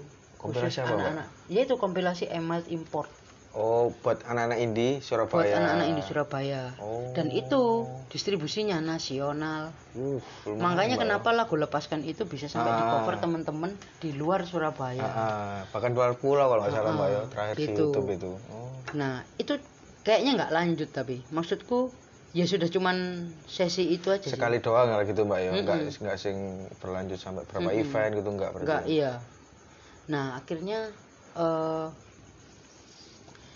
[0.46, 0.96] Kompilasi apa, Mbak?
[0.96, 1.28] anak-anak.
[1.48, 3.10] Ya itu kompilasi Emerald Import
[3.56, 6.62] oh buat anak-anak indie buat Surabaya anak-anak di Surabaya.
[6.76, 7.08] Oh.
[7.16, 9.72] Dan itu distribusinya nasional.
[9.96, 10.20] Uh,
[10.52, 11.04] Makanya Mbak.
[11.08, 12.92] kenapa lagu lepaskan itu bisa sampai di Ah.
[13.00, 15.08] cover teman-teman di luar Ah, Surabaya.
[15.08, 15.60] ah.
[15.72, 17.84] bahkan luar pulau kalau nggak salah Ah, mbak ya terakhir di gitu.
[17.90, 18.76] YouTube itu oh.
[18.92, 19.56] Nah, itu
[20.04, 21.96] kayaknya nggak lanjut tapi maksudku
[22.32, 22.98] ya sudah cuman
[23.46, 24.36] sesi itu aja sih.
[24.36, 26.04] sekali doang kalau gitu mbak ya nggak Mm-mm.
[26.04, 26.36] nggak sing
[26.78, 27.82] berlanjut sampai berapa Mm-mm.
[27.82, 29.12] event gitu nggak berarti Enggak, iya.
[30.12, 30.90] Nah, akhirnya
[31.36, 31.88] eh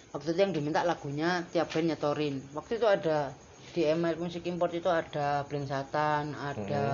[0.09, 2.41] waktu itu yang diminta lagunya tiap band nyetorin.
[2.57, 3.29] Waktu itu ada
[3.69, 6.85] di ML Musik Import itu ada Blink Satan, ada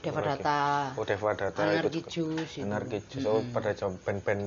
[0.00, 0.40] Deva Apa lagi?
[0.40, 0.60] Data,
[0.96, 2.64] oh Deva Data Anarchy itu Juice.
[2.64, 4.42] Anarchy Juice oh pada coba band-band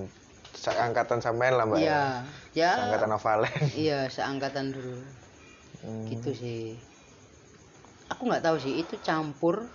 [0.51, 2.01] seangkatan sampean lah mbak Iya, ya
[2.57, 2.71] ya.
[2.75, 3.53] seangkatan Novalen
[3.85, 4.97] Iya, seangkatan dulu.
[5.85, 6.05] Hmm.
[6.09, 6.63] Gitu sih.
[8.09, 9.69] Aku nggak tahu sih itu campur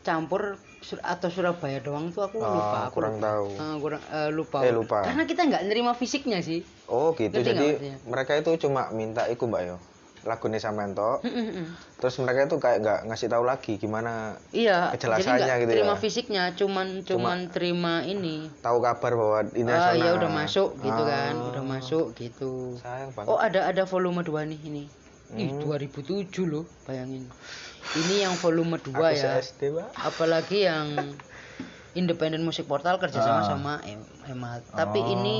[0.00, 2.78] campur Sur- atau Surabaya doang tuh aku Ah, lupa.
[2.86, 3.26] Aku kurang lupa.
[3.28, 3.48] tahu.
[3.54, 4.58] Ah, kurang eh, lupa.
[4.62, 4.98] Eh, lupa.
[5.02, 6.64] Karena kita nggak nerima fisiknya sih.
[6.86, 7.68] oh gitu Ngerti jadi
[8.02, 9.76] mereka itu cuma minta iku mbak yo
[10.20, 11.64] lagunya sampean tok Mm-mm-mm.
[11.96, 15.96] terus mereka itu kayak nggak ngasih tahu lagi gimana Iya, Kejelasannya gitu terima ya?
[15.96, 18.50] fisiknya, cuman cuman terima ini.
[18.60, 20.02] tahu kabar bahwa ini Ah, sana.
[20.02, 22.74] ya udah masuk gitu kan, Ah, udah masuk gitu.
[22.76, 24.84] sayang banget Oh, ada ada volume 2 nih ini.
[25.32, 25.62] Ih, Hmm.
[25.62, 27.30] 2007 loh, bayangin.
[27.96, 29.38] Ini yang volume 2 aku ya.
[29.38, 30.94] SD Apalagi yang
[31.92, 33.46] Independent Music Portal kerjasama Ah.
[33.46, 34.62] sama Em- Emat.
[34.68, 35.12] Tapi Oh.
[35.12, 35.36] ini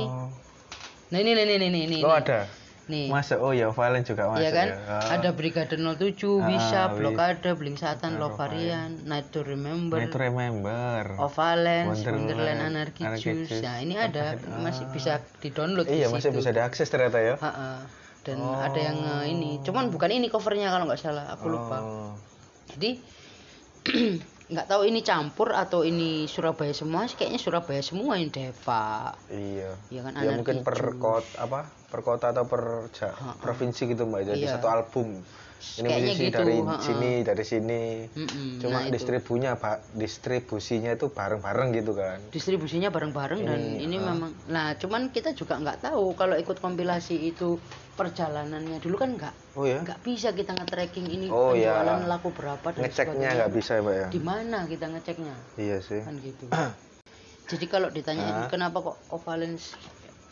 [1.07, 2.01] Nah, ini nih nih nih nih nih.
[2.01, 2.47] oh ada
[2.87, 3.07] Nih.
[3.07, 4.67] masuk oh ya Valen juga masuk Iya kan?
[4.69, 4.75] ya.
[4.89, 5.13] Ah.
[5.13, 10.17] Ada Brigade 07, Ah, Wis- Blokade, Blink Satan, Ah, Lovarian, Night to Remember, Nah, itu
[10.17, 13.47] remember Ovalence, Wonderland, Wonderland, Anarchy Anarchy Juice.
[13.49, 13.59] Juice.
[13.61, 14.59] Nah, ini ada Ah.
[14.61, 17.83] masih bisa di-download iya di masih bisa diakses ternyata ya Ha-ha.
[18.21, 18.53] Dan Oh.
[18.55, 21.77] ada yang eh, ini, cuman bukan ini covernya kalau nggak salah, aku lupa.
[21.79, 22.11] Oh.
[22.75, 22.91] Jadi
[24.51, 29.15] nggak tahu ini campur atau ini Surabaya semua sih kayaknya Surabaya semua yang Deva.
[29.31, 29.71] iya.
[29.87, 32.63] Iya kan, ya mungkin per kota apa per kota atau per
[32.95, 33.35] ja- Ha-ha.
[33.37, 34.55] provinsi gitu mbak jadi Iya.
[34.55, 35.19] satu album.
[35.61, 36.81] Ini Kayaknya musisi gitu, dari ha-ha.
[36.81, 37.81] sini dari sini.
[38.09, 38.97] Mm-mm, cuma nah itu.
[38.97, 42.17] distribunya pak distribusinya itu bareng-bareng gitu kan.
[42.33, 47.13] Distribusinya bareng-bareng dan Ini, ini memang nah cuman kita juga nggak tahu kalau ikut kompilasi
[47.21, 47.61] itu
[47.93, 48.81] perjalanannya.
[48.81, 49.85] Dulu kan nggak oh ya?
[49.85, 51.77] nggak bisa kita nge-tracking ini Oh, iya.
[51.77, 54.07] penjualan laku berapa dan ngeceknya nggak bisa ya mbak ya?
[54.09, 55.35] Di mana kita ngeceknya?
[55.59, 56.01] Iya sih.
[56.01, 56.49] Kan gitu.
[57.47, 59.77] Jadi kalau ditanya kenapa kok Ovalence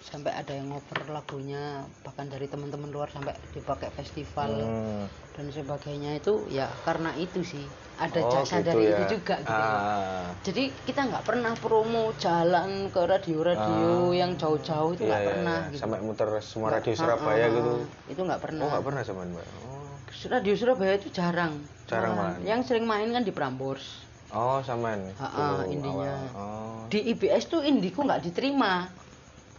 [0.01, 5.05] sampai ada yang ngoper lagunya bahkan dari teman-teman luar sampai dipakai festival Hmm.
[5.33, 7.62] dan sebagainya itu ya karena itu sih
[7.95, 8.95] ada Oh, jasa gitu dari ya.
[8.95, 10.31] itu juga gitu ah.
[10.41, 15.57] jadi kita nggak pernah promo jalan ke radio-radio yang jauh-jauh itu Iya, nggak iya, pernah
[15.59, 15.69] iya.
[15.69, 15.81] gitu.
[15.83, 17.73] sampai muter semua radio Ah, Surabaya ah, gitu
[18.07, 18.62] Itu nggak pernah.
[18.62, 19.93] oh nggak pernah sama mbak oh.
[20.21, 21.53] Radio Surabaya itu jarang.
[21.85, 22.35] Jarang Malah.
[22.41, 24.03] Yang sering main kan di Prambors.
[24.29, 26.12] oh saman Ah, ah, indinya.
[26.12, 26.35] awal.
[26.35, 28.88] oh Di IBS tuh indiku nggak diterima.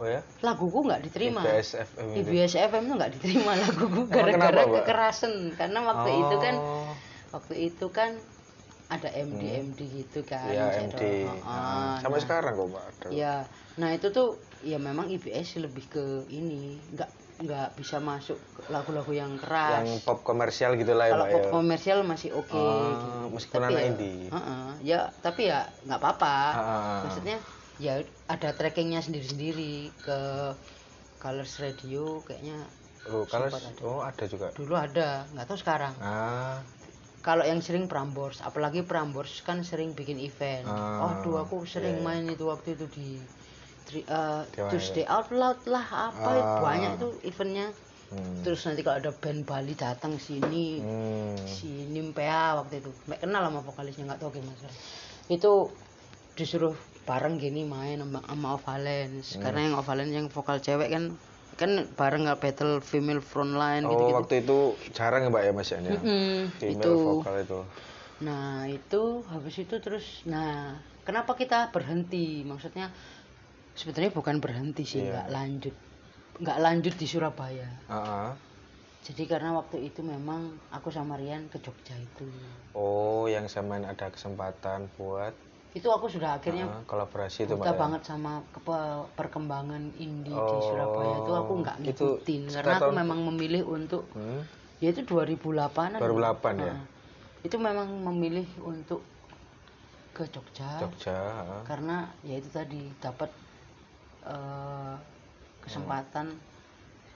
[0.00, 1.44] Oh ya Laguku nggak diterima.
[1.44, 5.52] IBS FM itu IBS FM tuh nggak diterima laguku gara-gara kekerasan.
[5.54, 6.92] Karena waktu itu kan Oh.
[7.30, 8.16] waktu itu kan
[8.88, 10.48] ada MD MD gitu kan.
[10.48, 11.02] Iya masih MD.
[11.22, 12.24] Nah, Ah, sampai nah.
[12.24, 12.82] sekarang kok Pak.
[12.82, 13.06] Ada.
[13.12, 13.34] Ya,
[13.76, 14.28] nah itu tuh
[14.60, 17.10] ya memang IBS lebih ke ini, nggak
[17.40, 18.36] nggak bisa masuk
[18.68, 19.80] lagu-lagu yang keras.
[19.80, 21.50] Yang pop komersial gitu lah ya Kalau pop ya.
[21.50, 22.50] komersial masih oke.
[22.50, 23.08] Ah, gitu.
[23.30, 24.20] meskipun Tapi anak ya, indie.
[24.28, 26.36] Heeh, ya tapi ya nggak apa-apa.
[26.50, 27.00] Ah.
[27.04, 27.36] Maksudnya
[27.80, 30.18] ya ada trackingnya sendiri-sendiri ke
[31.16, 32.60] Colors Radio kayaknya
[33.08, 33.80] oh Sempat ada.
[33.82, 36.60] oh ada juga dulu ada nggak tahu sekarang ah
[37.20, 42.00] kalau yang sering Prambors apalagi Prambors kan sering bikin event Ah, Aduh aku sering iya,
[42.00, 42.06] iya.
[42.06, 43.08] main itu waktu itu di
[43.84, 46.60] tri- eh, Di mana Tuesday Out Loud lah apa Ah.
[46.60, 47.68] banyak itu eventnya
[48.08, 48.40] hmm.
[48.40, 51.36] terus nanti kalau ada band Bali datang sini Hmm.
[51.44, 54.68] si Nimpea waktu itu Mbak kenal sama vokalisnya nggak tahu gimana
[55.28, 55.52] itu
[56.32, 56.72] disuruh
[57.10, 59.42] bareng gini main sama, sama Ovalence Hmm.
[59.44, 61.04] karena yang Ovalence yang vokal cewek kan
[61.60, 64.16] kan bareng nggak battle female frontline oh gitu-gitu.
[64.18, 64.58] waktu itu
[64.96, 65.78] jarang ya mbak ya mas ya?
[65.80, 67.02] Mm-mm, female itu.
[67.06, 67.58] vokal itu.
[68.26, 70.50] Nah itu habis itu terus nah
[71.06, 72.24] kenapa kita berhenti?
[72.50, 72.86] Maksudnya
[73.80, 75.10] sebetulnya bukan berhenti sih Iya.
[75.10, 75.74] nggak lanjut
[76.42, 77.68] nggak lanjut di Surabaya.
[77.88, 78.30] Ah, ah.
[79.06, 80.42] jadi karena waktu itu memang
[80.76, 82.24] aku sama Rian ke Jogja itu.
[82.74, 85.34] Oh yang sama ada kesempatan buat
[85.70, 87.78] itu aku sudah akhirnya ah, kolaborasi itu buta ya?
[87.78, 88.42] banget sama
[89.14, 93.18] perkembangan indie di Oh, Surabaya itu aku nggak itu ngikutin sekitar karena aku tahun- memang
[93.30, 94.42] memilih untuk Hmm?
[94.82, 96.00] ya itu 2008 -an.
[96.02, 96.74] 2008 ya?
[96.74, 96.82] Nah,
[97.46, 99.00] itu memang memilih untuk
[100.10, 101.62] ke Jogja, Jogja ah.
[101.64, 103.30] karena ya itu tadi dapat
[104.26, 104.94] eh,
[105.62, 106.34] kesempatan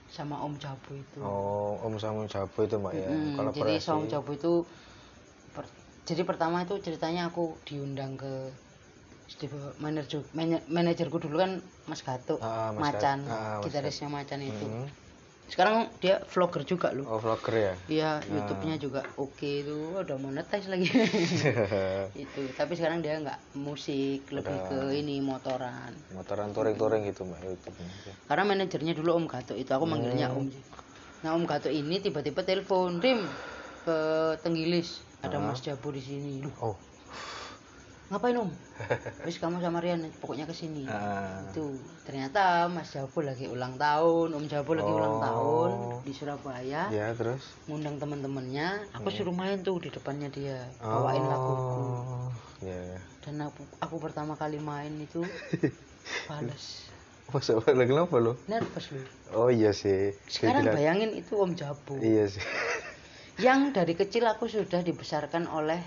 [0.07, 4.31] sama Om Jabu itu oh om sama Jabu itu mbak ya Mm, jadi Om Jabu
[4.31, 4.53] itu
[6.05, 8.53] jadi pertama itu ceritanya aku diundang ke
[9.75, 13.25] manajer mana- manajerku dulu kan Mas Gatuk Ah, Mas Macan.
[13.25, 14.85] Ah, Mas gitarisnya Macan itu Hmm.
[15.45, 20.65] sekarang dia vlogger juga loh oh vlogger ya Iya, YouTube-nya juga oke itu udah monetize
[20.65, 20.89] lagi.
[22.17, 22.41] itu.
[22.51, 24.89] Tapi sekarang dia nggak musik, lebih Udah.
[24.89, 25.93] ke ini motoran.
[26.11, 27.77] motoran touring-touring gitu mbak YouTube
[28.25, 30.37] Karena manajernya dulu Om Gatot itu aku manggilnya Hmm.
[30.39, 30.47] Om.
[31.21, 33.21] Nah Om Gatot ini tiba-tiba telepon, Rim
[33.81, 33.97] ke
[34.41, 35.37] Tenggilis ada.
[35.39, 36.41] Mas Jabu di sini.
[36.59, 36.75] Oh
[38.05, 38.53] ngapain Om?
[39.25, 40.85] Wis kamu sama Rian pokoknya ke sini.
[40.85, 41.41] ah.
[41.43, 41.73] Itu
[42.05, 45.21] ternyata Mas Jabu lagi ulang tahun, Om Jabu lagi ulang Oh.
[45.21, 45.69] tahun
[46.05, 46.85] di Surabaya.
[46.87, 49.17] ya terus ngundang teman-temannya aku Hmm.
[49.17, 52.29] suruh main tuh di depannya dia bawain laguku oh
[52.61, 52.77] ya
[53.19, 55.25] dan aku, aku pertama kali main itu
[56.29, 56.85] fales
[57.25, 58.37] Masa lagi kenapa lo?
[58.45, 59.01] nervous loh
[59.33, 60.13] Oh iya sih.
[60.29, 62.37] sekarang bayangin itu Om Jabu Iya sih.
[63.39, 65.81] yang dari kecil aku sudah dibesarkan oleh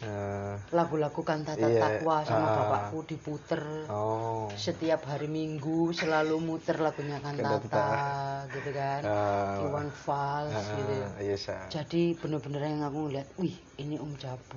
[0.00, 2.56] Eh, lagu-lagu kantata Iya, takwa sama ah.
[2.56, 4.48] bapakku diputer oh.
[4.56, 11.36] setiap hari minggu selalu muter lagunya kantata gitu kan Ah, Iwan Fals ah, gitu Iya
[11.36, 11.68] sa.
[11.68, 14.56] jadi bener-bener yang aku ngeliat wih ini Om Jabu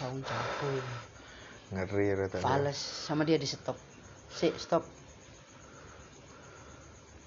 [0.00, 0.80] Saung Jabu
[1.76, 2.40] Ngeri rata.
[2.40, 3.74] Fales sama dia di stop.
[4.30, 4.84] Si, stop.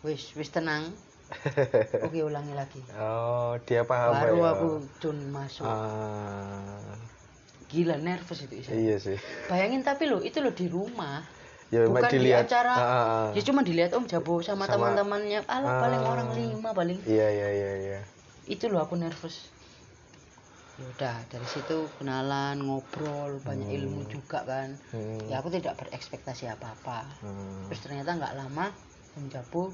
[0.06, 0.94] Wis, wis tenang.
[2.02, 2.80] Oke, ulangi lagi.
[2.94, 4.50] Oh, dia paham Baru ya.
[4.54, 5.68] aku cun masuk.
[5.68, 6.96] Ah,
[7.68, 8.72] Gila nervous itu Isa.
[8.72, 9.20] iya sih.
[9.46, 11.20] Bayangin tapi lo, itu lo di rumah.
[11.68, 12.48] Ya Bukan di dilihat.
[12.48, 12.72] acara.
[12.72, 13.28] Ah, ah, ah.
[13.36, 15.44] Ya cuma dilihat Om Jabo sama, Sama- teman-temannya.
[15.46, 16.10] Alah paling Ah.
[16.10, 16.96] orang lima paling.
[17.04, 18.00] Iya iya iya iya.
[18.46, 19.52] Itu lo aku nervous.
[20.78, 23.78] Ya udah dari situ kenalan, ngobrol, banyak Hmm.
[23.78, 24.80] ilmu juga kan.
[24.90, 25.28] Hmm.
[25.28, 27.04] Ya aku tidak berekspektasi apa-apa.
[27.20, 27.68] Hmm.
[27.68, 28.72] terus ternyata nggak lama
[29.14, 29.74] Om Jabu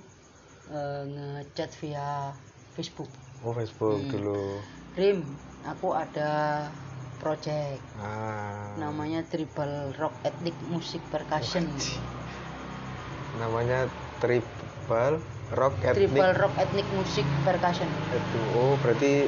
[0.69, 2.32] eh, ngechat via
[2.73, 3.10] Facebook
[3.43, 4.12] Oh Facebook Hmm.
[4.12, 4.39] dulu.
[4.95, 5.19] Rim
[5.65, 6.63] aku ada
[7.19, 8.76] project Ah.
[8.78, 11.67] namanya Tribal Rock Ethnic Music Percussion
[13.34, 13.88] Namanya
[14.21, 15.17] Tribal
[15.52, 16.12] Rock Ethnic.
[16.12, 18.39] Tribal Rock Ethnic Music Percussion Itu.
[18.54, 19.28] Oh berarti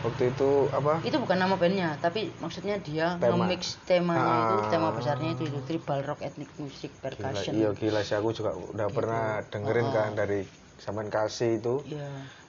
[0.00, 1.02] waktu itu apa?
[1.02, 3.34] itu bukan nama bandnya tapi maksudnya dia Tema.
[3.40, 4.70] nge-mix temanya itu Ah.
[4.70, 8.52] tema besarnya itu itu Tribal Rock Ethnic Music Gila, Percussion iya gila sih aku juga
[8.54, 9.92] udah pernah dengerin Ah.
[9.92, 10.46] kan dari
[10.78, 12.06] zaman kasih itu Iya.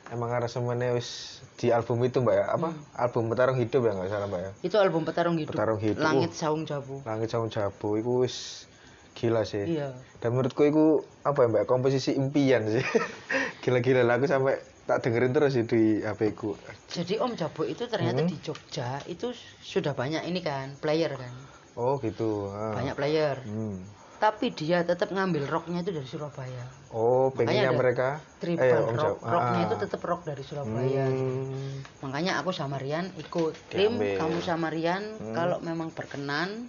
[0.10, 1.10] emang aransemennya wis
[1.56, 2.82] di album itu mbak ya apa Hmm.
[2.96, 6.00] album petarung hidup ya nggak salah mbak ya itu album Petarung Hidup, Petarung Hidup.
[6.00, 6.32] Langit.
[6.32, 8.66] Saung Jabu langit sama jabu itu wis
[9.12, 10.86] gila sih iya dan menurutku itu
[11.22, 12.86] apa ya mbak komposisi impian sih
[13.62, 16.58] gila-gila lah aku sampai tak dengerin terus sih di HP ku
[16.90, 18.28] Jadi Om Jabo itu ternyata Hmm.
[18.28, 19.30] di Jogja itu
[19.62, 21.30] sudah banyak ini kan player kan,
[21.76, 22.74] oh gitu ah.
[22.74, 23.38] banyak player.
[23.46, 23.78] Hmm.
[24.18, 26.66] Tapi dia tetap ngambil rocknya itu dari Surabaya.
[26.90, 29.68] oh pengennya mereka Triple eh, Om rock, Jab- rocknya ah.
[29.70, 31.06] itu tetap rock dari Surabaya.
[31.06, 31.86] Hmm.
[32.02, 33.54] Makanya aku sama Rian ikut.
[33.70, 34.18] Diambil.
[34.18, 35.32] kamu sama Rian Hmm.
[35.32, 36.66] kalau memang berkenan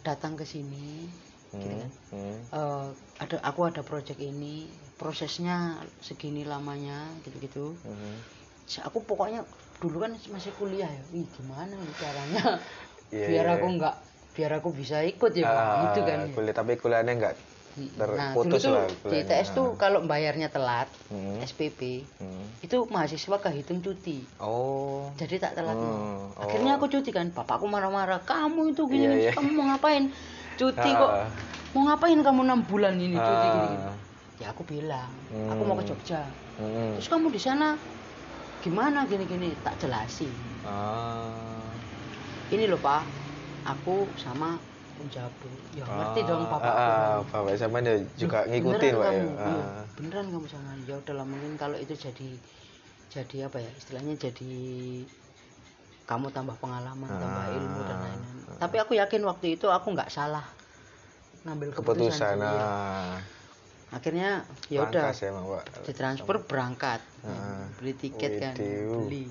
[0.00, 1.10] datang ke sini,
[1.50, 1.90] gitu kan.
[2.08, 2.38] Hmm.
[2.48, 2.86] Eh,
[3.18, 5.56] ada aku ada project ini, prosesnya
[5.98, 7.72] segini lamanya, gitu-gitu.
[7.80, 8.16] Hmm.
[8.64, 9.46] Sa- aku pokoknya
[9.78, 12.58] dulu kan masih kuliah ya wih gimana nih caranya
[13.08, 13.54] Iya, biar iya.
[13.54, 13.94] aku nggak
[14.34, 15.46] biar aku bisa ikut ya.
[15.46, 16.34] Ah, gitu kan ya.
[16.34, 17.34] kuliah tapi kuliahnya enggak
[18.10, 19.18] nah terputus dulu tuh lah di.
[19.22, 21.38] ITS tuh kalau bayarnya telat Hmm.
[21.40, 22.42] SPP Hmm.
[22.60, 25.14] itu mahasiswa kehitung cuti Oh.
[25.14, 26.42] jadi tak telat Hmm, oh.
[26.42, 29.32] akhirnya aku cuti kan bapakku marah-marah kamu itu gini, Iya, gini, iya.
[29.32, 30.10] kamu mau ngapain
[30.58, 31.30] cuti kok Ah.
[31.70, 33.46] mau ngapain kamu enam bulan ini cuti Ah.
[33.46, 33.78] gini, gini.
[34.38, 35.90] Ya aku bilang aku mau ke Hmm.
[35.90, 36.22] Jogja
[36.58, 36.94] Mm-mm.
[36.94, 37.74] terus kamu di sana
[38.58, 40.30] gimana gini-gini tak jelasin
[40.62, 41.70] Ah.
[42.48, 43.02] ini loh pak
[43.64, 44.58] aku sama
[44.98, 49.06] Om Jabu ya ngerti dong Ah, bapak ah, ah, bapak sama dia juga ngikutin pak
[49.06, 49.10] ya.
[49.14, 49.84] kamu, Iya, Ah.
[49.94, 52.28] beneran kamu sama ya udah lah mungkin kalau itu jadi
[53.08, 54.52] jadi apa ya istilahnya jadi
[56.04, 57.54] kamu tambah pengalaman tambah Ah.
[57.54, 60.42] ilmu dan lain-lain tapi aku yakin waktu itu aku nggak salah
[61.42, 63.22] ngambil keputusan, keputusan iya.
[63.88, 67.64] Akhirnya ya udah pak ditransfer berangkat Ah.
[67.76, 69.26] beli tiket kan beli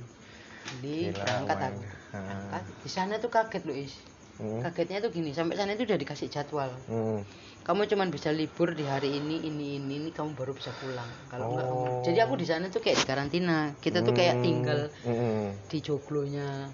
[0.78, 1.72] beli Gila, berangkat man.
[1.72, 1.80] aku
[2.12, 3.93] berangkat di sana tuh kaget loh is
[4.38, 4.62] Hmm.
[4.62, 7.22] kagetnya tuh gini sampai sana itu udah dikasih jadwal Hmm.
[7.64, 11.53] kamu cuman bisa libur di hari ini ini ini ini kamu baru bisa pulang kalau
[11.53, 12.01] enggak kamu Oh.
[12.03, 14.43] jadi aku di sana tuh kayak di karantina kita tuh kayak Hmm.
[14.43, 15.53] tinggal Hmm.
[15.64, 16.70] di joglonya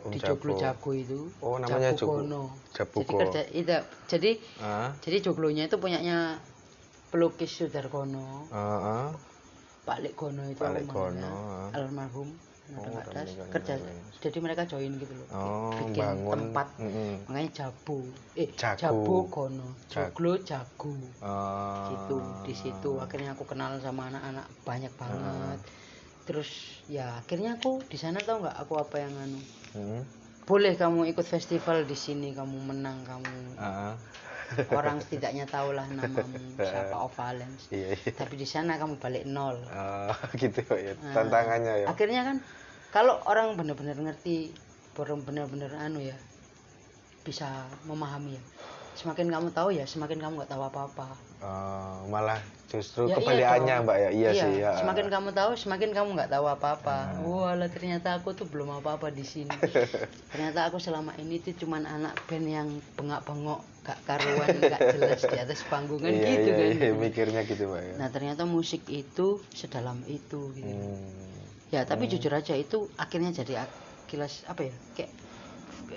[0.00, 0.64] Om di joglo Jago.
[0.80, 2.42] jago itu Oh, namanya Joglo- Jagokono.
[2.72, 3.00] Jabuko.
[3.02, 4.88] jadi kerja itu jadi Ah.
[4.98, 6.40] jadi joglonya itu punyanya
[7.10, 9.08] pelukis Sudarkono Ah, ah.
[9.82, 11.68] Pak Lek Gono itu Pak ah.
[11.72, 12.30] almarhum
[12.70, 13.74] Oh, meninggal, kerja
[14.22, 16.54] jadi mereka join gitu loh Oh, bikin bangun.
[16.54, 17.26] tempat Mm-mm.
[17.26, 18.06] makanya jabu
[18.38, 18.78] eh Jago.
[18.78, 21.90] jabu kono joglo jago Ah.
[21.90, 25.58] gitu di situ akhirnya aku kenal sama anak-anak banyak banget
[26.22, 26.46] terus
[26.86, 29.40] ya akhirnya aku di sana tau nggak aku apa yang anu
[29.74, 30.06] Hmm.
[30.46, 33.98] boleh kamu ikut festival di sini kamu menang kamu Ah.
[34.70, 38.10] Orang setidaknya tahulah namamu siapa Ovalens Iya, iya.
[38.12, 40.94] tapi di sana kamu balik nol Ah, gitu ya.
[40.98, 41.86] Nah, Tantangannya ya.
[41.86, 42.36] akhirnya kan
[42.90, 44.50] kalau orang benar-benar ngerti
[44.98, 46.18] orang benar-benar anu ya
[47.22, 47.46] bisa
[47.86, 48.42] memahami ya
[48.98, 52.36] semakin kamu tahu ya semakin kamu nggak tahu apa-apa Ah, malah
[52.68, 53.80] justru Ya, iya.
[53.80, 54.10] Mbak ya.
[54.12, 54.70] Iya, sih ya.
[54.76, 57.16] Semakin kamu tahu, semakin kamu nggak tahu apa-apa.
[57.16, 57.24] Ah.
[57.24, 59.48] Walah ternyata aku tuh belum apa-apa di sini.
[60.36, 65.38] ternyata aku selama ini tuh cuman anak band yang bengak-bengok, gak karuan, gak jelas di
[65.40, 66.68] atas panggung kan iya, gitu iya, kan.
[66.76, 67.94] iya, mikirnya gitu Pak ya.
[67.96, 70.68] Nah ternyata musik itu sedalam itu gitu.
[70.68, 71.72] Hmm.
[71.72, 73.64] Ya tapi jujur aja itu akhirnya jadi
[74.10, 75.10] kilas apa ya kayak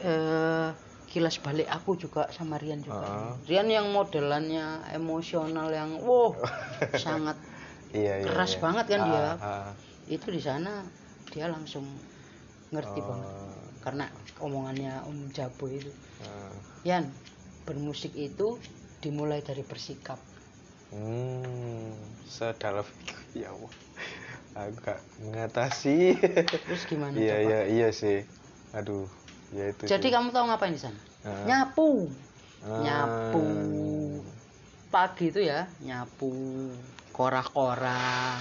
[0.06, 0.70] eh,
[1.14, 3.06] kilas balik aku juga sama Rian juga.
[3.06, 3.34] Ah.
[3.46, 6.34] Rian yang modelannya emosional yang wow
[7.06, 7.38] sangat
[7.94, 8.26] Iya, iya.
[8.26, 8.62] keras iya.
[8.66, 9.26] banget kan Ah, dia.
[9.38, 9.72] ah.
[10.10, 10.82] itu di sana
[11.30, 11.86] dia langsung
[12.74, 13.30] ngerti Oh, banget
[13.86, 14.06] karena
[14.42, 15.94] omongannya Om Jabo itu
[16.26, 16.54] ah.
[16.84, 17.06] Yan
[17.64, 18.58] bermusik itu
[19.00, 20.18] dimulai dari bersikap
[20.94, 21.90] Hmm,
[22.30, 23.74] sedalam itu ya Allah.
[24.54, 26.14] Aku gak mengatasi.
[26.46, 28.22] terus gimana Iya, iya, iya sih.
[28.78, 29.10] Aduh,
[29.54, 29.84] ya itu.
[29.86, 30.12] jadi sih.
[30.12, 31.46] kamu tahu ngapain di sana Ah.
[31.46, 32.10] nyapu
[32.60, 32.82] Ah.
[32.82, 33.46] nyapu
[34.90, 36.30] pagi itu ya nyapu
[37.12, 38.38] korah-korah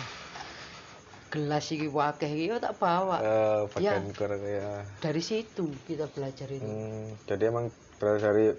[1.29, 3.97] gelas iki wakeh iki tak bawa Eh, Ya.
[4.13, 4.85] kurang ya.
[4.99, 8.53] dari situ kita belajar itu Hmm, jadi emang dari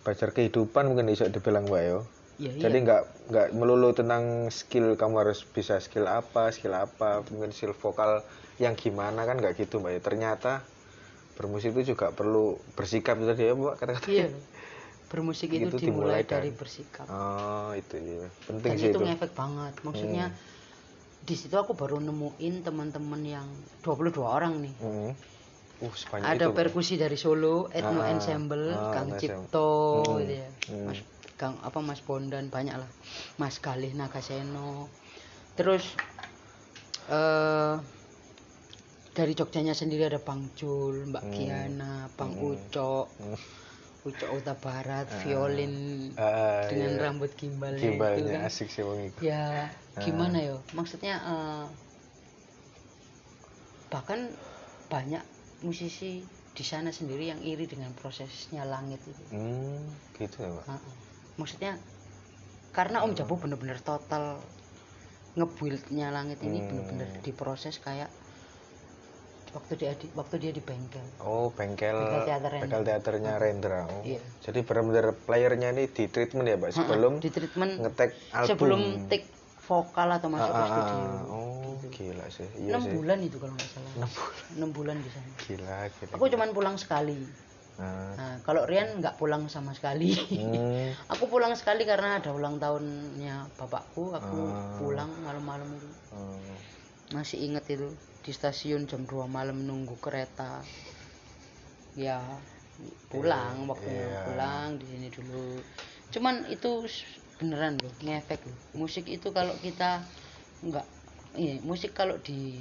[0.00, 1.98] belajar kehidupan mungkin bisa dibilang Mbak yo.
[2.36, 7.22] ya iya Jadi nggak nggak melulu tentang skill kamu harus bisa skill apa, skill apa,
[7.28, 8.20] mungkin skill vokal
[8.56, 10.00] yang gimana kan nggak gitu Mbak ya.
[10.00, 10.52] Ternyata
[11.34, 14.06] bermusik itu juga perlu bersikap itu tadi ya Mbak kata-kata.
[14.06, 14.28] iya
[15.06, 18.26] bermusik itu, Itu dimulai, dimulai dari dari- bersikap Oh, itu ya.
[18.44, 19.04] Penting dan sih itu itu.
[19.04, 20.26] ngefek banget maksudnya
[21.20, 23.46] di situ aku baru nemuin teman-teman yang
[23.80, 25.12] 22 orang nih Hmm.
[25.76, 25.90] Uh,
[26.22, 26.54] ada itu.
[26.54, 29.10] Perkusi dari Solo Etno Ah, Ensemble ah, Kang.
[29.14, 29.68] Cipto
[30.06, 30.86] Hmm, gitu ya hmm.
[30.86, 30.98] Mas
[31.34, 32.86] Kang apa Mas Bondan banyak lah
[33.36, 34.86] Mas Galih Nagaseno
[35.52, 35.98] terus
[37.06, 37.74] eh
[39.14, 41.32] dari Jogjanya sendiri ada Bang Jul, Mbak Hmm.
[41.32, 42.50] Kiana, Bang Hmm.
[42.50, 43.38] Ucok, Hmm.
[44.04, 45.16] Ucok Uta Barat, Ah.
[45.22, 45.74] violin
[46.14, 47.00] Ah, dengan iya.
[47.00, 48.42] rambut gimbalnya itu kan.
[48.44, 49.18] asik sih wong itu.
[49.24, 50.60] Ya, gimana yo?
[50.74, 51.64] Maksudnya eh,
[53.88, 54.28] bahkan
[54.90, 55.22] banyak
[55.62, 56.20] musisi
[56.54, 59.24] di sana sendiri yang iri dengan prosesnya langit itu.
[59.30, 59.80] Hmm,
[60.18, 60.50] gitu ya.
[60.66, 60.82] Ah, ah.
[61.34, 61.78] Maksudnya
[62.70, 64.42] karena Om Jabu bener-bener total
[65.34, 66.68] ngebuildnya langit ini Hmm.
[66.68, 68.10] bener-bener diproses kayak
[69.54, 71.06] waktu dia di waktu dia di bengkel.
[71.18, 72.60] Oh, bengkel Bengkel teater Rendra.
[72.60, 73.80] bengkel teaternya Rendra.
[73.86, 74.02] Oh.
[74.02, 74.20] Iya.
[74.42, 78.48] Jadi benar-benar playernya ini di treatment ya, Pak, sebelum di treatment ngetek album.
[78.50, 79.26] sebelum take
[79.64, 81.08] vokal atau masuk Ah, ke ah, studio.
[81.08, 81.22] ah.
[81.30, 82.48] Oh, gila sih.
[82.58, 82.92] Iya enam sih.
[82.92, 83.90] bulan itu kalau nggak salah.
[83.94, 84.42] Enam bulan.
[84.52, 85.30] Enam bulan di sana.
[85.40, 86.12] Gila, gila.
[86.12, 87.18] Aku cuman pulang sekali.
[87.74, 88.14] Nah.
[88.14, 90.14] Nah, kalau Rian nggak pulang sama sekali.
[90.28, 90.94] Hmm.
[91.12, 94.12] aku pulang sekali karena ada ulang tahunnya bapakku.
[94.12, 94.76] Aku Ah.
[94.76, 95.88] pulang malam-malam itu.
[96.10, 96.54] Hmm.
[97.10, 97.88] Masih inget itu
[98.24, 100.64] di stasiun jam 2 malam nunggu kereta.
[101.94, 102.18] Ya
[103.06, 104.20] pulang waktunya Iya.
[104.26, 105.60] pulang di sini dulu.
[106.10, 106.82] Cuman itu
[107.38, 108.58] beneran loh ngefek loh.
[108.74, 110.02] Musik itu kalau kita
[110.64, 110.86] nggak
[111.36, 112.56] iya musik kalau di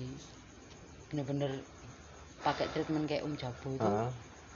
[1.07, 1.61] bener-bener
[2.41, 4.09] pakai treatment kayak Om Jabu itu Ah.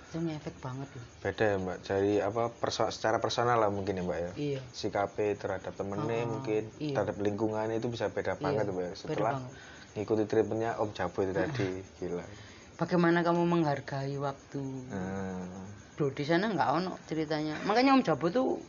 [0.08, 4.04] itu ngefek banget loh beda ya mbak dari apa perso secara personal lah mungkin ya
[4.04, 6.96] mbak ya iya sikapnya terhadap temennya mungkin iya.
[6.98, 8.92] terhadap lingkungan itu bisa beda banget mbak ya.
[8.92, 9.54] beda setelah banget.
[9.94, 11.68] Ngikuti treatmentnya Om Jabo itu tadi.
[11.98, 12.26] Gila.
[12.76, 14.62] Bagaimana kamu menghargai waktu?
[14.90, 15.66] Ah,
[15.98, 17.58] Loh, di sana nggak ono ceritanya.
[17.64, 18.62] Makanya Om Jabo tuh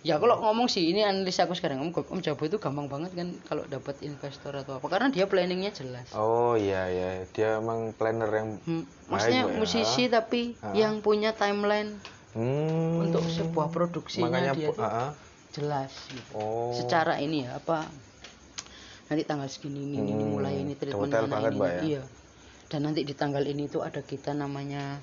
[0.00, 1.82] ya kalau ngomong sih ini analisa aku sekarang.
[1.82, 4.86] Om, Om Jabo itu gampang banget kan kalau dapat investor atau apa.
[4.86, 6.08] Karena dia planningnya jelas.
[6.12, 7.08] Oh iya iya.
[7.28, 9.58] Dia emang planner yang Hmm, maksudnya Mbak ya.
[9.58, 10.72] musisi tapi Ah.
[10.72, 11.92] yang punya timeline
[12.32, 15.10] hmm, untuk sebuah produksinya makanya dia tuh ah, ah.
[15.52, 16.30] jelas gitu.
[16.32, 16.72] oh.
[16.72, 17.84] Secara ini ya apa
[19.06, 21.82] nanti tanggal segini ini, ini Hmm, mulai ini treatment detail banget, ini, Mbak, ya?
[21.84, 22.02] iya
[22.66, 24.98] dan nanti di tanggal ini tuh ada kita namanya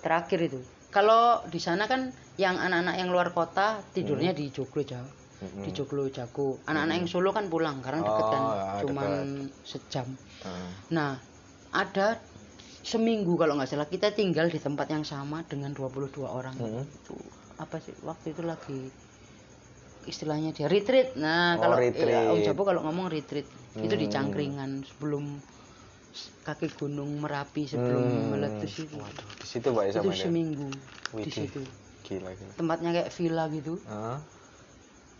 [0.00, 5.10] terakhir itu kalau di sana kan yang anak-anak yang luar kota tidurnya di Joglo jauh
[5.38, 5.62] Mm-mm.
[5.66, 8.48] di Joglo Jago anak-anak yang Solo kan pulang karena deket kan Hmm.
[8.48, 9.10] Oh, ya, cuman
[9.62, 10.06] sejam
[10.42, 10.70] Ah.
[10.90, 11.10] nah
[11.74, 12.18] ada
[12.82, 16.86] seminggu kalau nggak salah kita tinggal di tempat yang sama dengan 22 orang Mm-mm.
[16.86, 17.18] itu
[17.58, 18.80] apa sih waktu itu lagi
[20.08, 22.08] istilahnya dia retreat nah Oh, kalau retreat.
[22.08, 23.44] ya, Om Jabo kalau ngomong retreat
[23.76, 24.14] itu di Hmm.
[24.14, 25.24] Cangkringan sebelum
[26.42, 28.26] kaki gunung merapi sebelum Hmm.
[28.32, 30.68] meletus itu Waduh, di situ mbak ya itu seminggu
[31.14, 31.60] di situ
[32.02, 34.18] gila gila tempatnya kayak villa gitu Ah,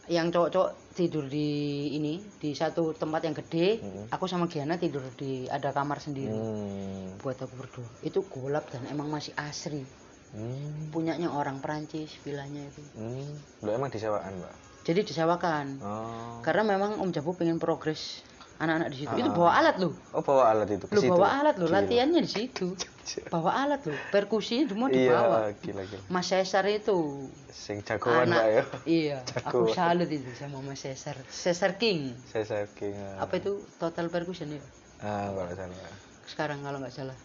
[0.08, 1.48] yang cowok-cowok tidur di
[1.92, 4.08] ini di satu tempat yang gede Hmm.
[4.08, 7.20] aku sama Giana tidur di ada kamar sendiri hmm.
[7.20, 9.84] buat aku berdua itu golap dan emang masih asri
[10.28, 10.88] Hmm.
[10.88, 13.32] punyanya orang Perancis villanya itu Hmm.
[13.60, 14.54] Lo emang disewaan mbak
[14.88, 15.66] jadi disewakan.
[15.84, 16.40] Oh.
[16.40, 18.24] Karena memang Om Jabu pengen progres
[18.56, 19.12] anak-anak di situ.
[19.20, 19.36] Itu Ah.
[19.36, 19.92] bawa alat loh.
[20.16, 21.12] Oh bawa alat itu situ?
[21.12, 22.72] bawa alat loh latihannya di situ.
[23.32, 25.48] Bawa alat loh perkusinya semua dibawa.
[25.48, 26.02] iya gila gila.
[26.12, 27.28] Mas Cesar itu.
[27.48, 28.62] Sing jagoan mbak ya.
[28.64, 29.16] anak iya
[29.48, 31.16] aku salut itu sama Mas Cesar.
[31.28, 32.12] Cesar King.
[32.28, 33.24] Saya king ah.
[33.24, 33.64] apa itu?
[33.80, 34.60] Total percussion ya?
[35.04, 35.92] Ah kalau salah
[36.28, 37.16] sekarang kalau nggak salah.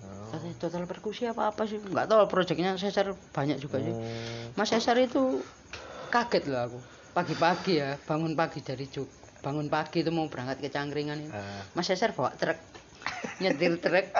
[0.00, 0.32] Oh.
[0.32, 1.78] total, total perkusi apa apa sih?
[1.78, 3.92] Nggak tahu proyeknya Cesar banyak juga sih.
[3.94, 4.56] Hmm.
[4.58, 5.44] Mas Cesar itu
[6.10, 6.78] kaget loh aku
[7.10, 9.08] pagi-pagi ya bangun pagi dari Jog
[9.40, 11.64] bangun pagi itu mau berangkat ke Cangkringan itu Ah.
[11.72, 12.58] Mas Cesar bawa truk
[13.40, 14.06] nyetir truk.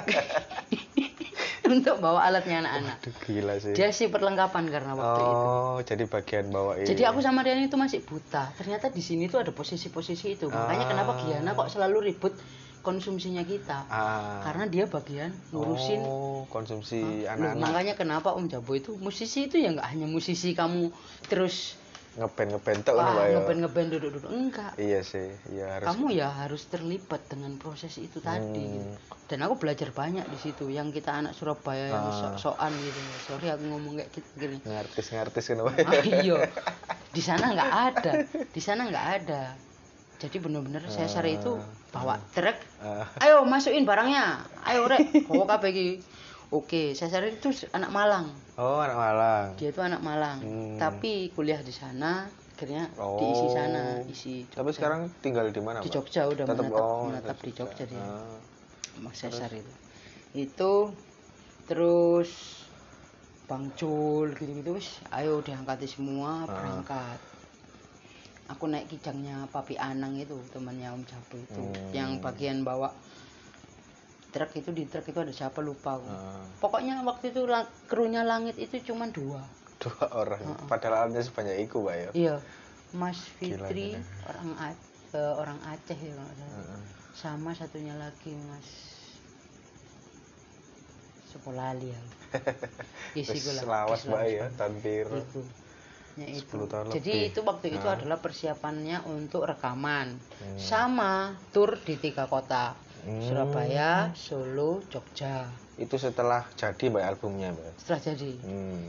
[1.70, 2.98] Untuk bawa alatnya anak-anak.
[3.22, 3.78] Gila sih.
[3.78, 5.36] Dia sih perlengkapan karena waktu itu.
[5.38, 8.50] Oh jadi bagian bawain jadi aku sama Rian itu masih buta.
[8.58, 10.50] Ternyata di sini tuh ada posisi-posisi itu.
[10.50, 10.90] Makanya Ah.
[10.90, 12.34] kenapa Giana kok selalu ribut
[12.82, 13.86] konsumsinya kita?
[13.86, 14.42] Ah.
[14.42, 16.00] Karena dia bagian ngurusin.
[16.02, 17.62] Oh konsumsi Loh, anak-anak.
[17.62, 20.90] Makanya kenapa Om Jabo itu musisi itu ya nggak hanya musisi kamu
[21.30, 21.78] terus
[22.10, 24.30] ngeband ngeband tok kan ya ngeband ngeband duduk-duduk.
[24.30, 24.72] Enggak.
[24.74, 28.74] Iya sih iya harus kamu ya harus terlibat dengan proses itu tadi Hmm.
[28.74, 28.90] gitu.
[29.30, 30.66] dan aku belajar banyak di situ.
[30.66, 32.34] Yang kita anak Surabaya yang Ah.
[32.34, 32.98] sok-sokan gitu.
[33.24, 34.58] Sorry aku ngomong kayak gitu gini.
[34.66, 35.70] Ngartis ngartis kan Ah,
[36.02, 36.38] iya.
[37.14, 38.12] Di sana nggak ada.
[38.50, 39.42] Di sana nggak ada.
[40.18, 41.56] Jadi bener-bener Cesar itu
[41.88, 42.58] bawa truk.
[42.82, 43.06] Ah.
[43.22, 44.42] ayo masukin barangnya.
[44.66, 45.24] Ayo rek.
[45.24, 45.86] Bawa kabeh iki
[46.50, 48.26] oke Cesar itu anak Malang
[48.56, 50.76] oh anak Malang dia itu anak Malang Hmm.
[50.76, 53.16] tapi kuliah di sana akhirnya Oh.
[53.16, 54.76] diisi sana isi tapi Jogja.
[54.76, 55.88] sekarang tinggal di mana di?
[55.88, 58.36] Jogja udah Tetap- menetap, oh, menetap di Jogja dia Ah.
[58.98, 59.72] Mas Cesar itu
[60.32, 60.72] itu
[61.64, 62.30] terus
[63.46, 66.50] Bang Jul gitu-gitu wis ayo diangkati semua Ah.
[66.50, 67.18] berangkat
[68.46, 71.90] aku naik kijangnya Papi Anang itu temannya Om Jabo itu Hmm.
[71.90, 72.90] yang bagian bawa
[74.30, 76.06] truk itu di truk itu ada siapa lupa aku.
[76.06, 76.46] Ah.
[76.58, 79.42] pokoknya waktu itu la- krunya langit itu cuma dua
[79.78, 80.66] dua orang Heeh.
[80.66, 82.36] padahal alatnya sebanyak itu mbak ya iya
[82.90, 84.02] Mas Gila, Fitri gila.
[84.26, 86.30] orang A- eh, orang Aceh ya salah.
[86.32, 86.80] Heeh.
[87.12, 88.68] sama satunya lagi Mas
[91.24, 92.02] Sepolali ya
[93.14, 95.42] isi gula selawas mbak ya tampir itu
[96.18, 96.42] Ya, itu.
[96.52, 97.30] 10 tahun jadi lebih.
[97.30, 97.94] itu waktu itu Nah.
[97.94, 100.58] adalah persiapannya untuk rekaman Hmm.
[100.58, 101.12] sama
[101.48, 103.22] tur di tiga kota Hmm.
[103.22, 108.80] Surabaya Solo Jogja itu setelah jadi mbak albumnya mbak setelah jadi hmm.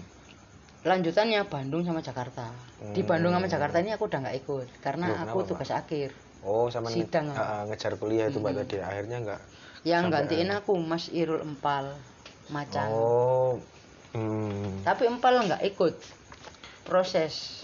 [0.81, 2.51] lanjutannya Bandung sama Jakarta
[2.89, 3.07] di Hmm.
[3.07, 6.89] Bandung sama Jakarta ini aku udah nggak ikut karena Loh, aku tugas akhir oh sama
[6.89, 8.61] nge- Sidang, ah, ah, ngejar kuliah itu mbak Hmm.
[8.61, 9.41] tadi akhirnya enggak
[9.83, 10.59] yang gantiin akhir.
[10.59, 11.95] aku Mas Irul Empal
[12.49, 13.61] Macan oh
[14.11, 14.83] hmm.
[14.83, 15.95] tapi Empal nggak ikut
[16.83, 17.63] proses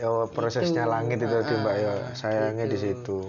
[0.00, 2.84] oh prosesnya Itu, langit itu tadi mbak ya sayangnya di gitu.
[2.94, 3.20] situ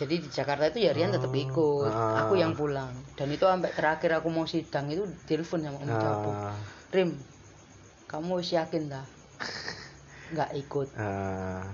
[0.00, 1.92] jadi di Jakarta itu ya Rian tetap ikut.
[1.92, 2.24] Ah.
[2.24, 2.88] aku yang pulang.
[3.12, 6.30] Dan itu sampai terakhir aku mau sidang itu telepon sama Om Jabu.
[6.32, 6.56] Nah,
[6.88, 7.10] Rim
[8.08, 9.04] kamu wis yakin dah
[10.32, 10.88] nggak ikut.
[10.96, 11.68] Ah,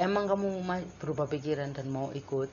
[0.00, 0.64] emang kamu
[0.96, 2.48] berubah pikiran dan mau ikut?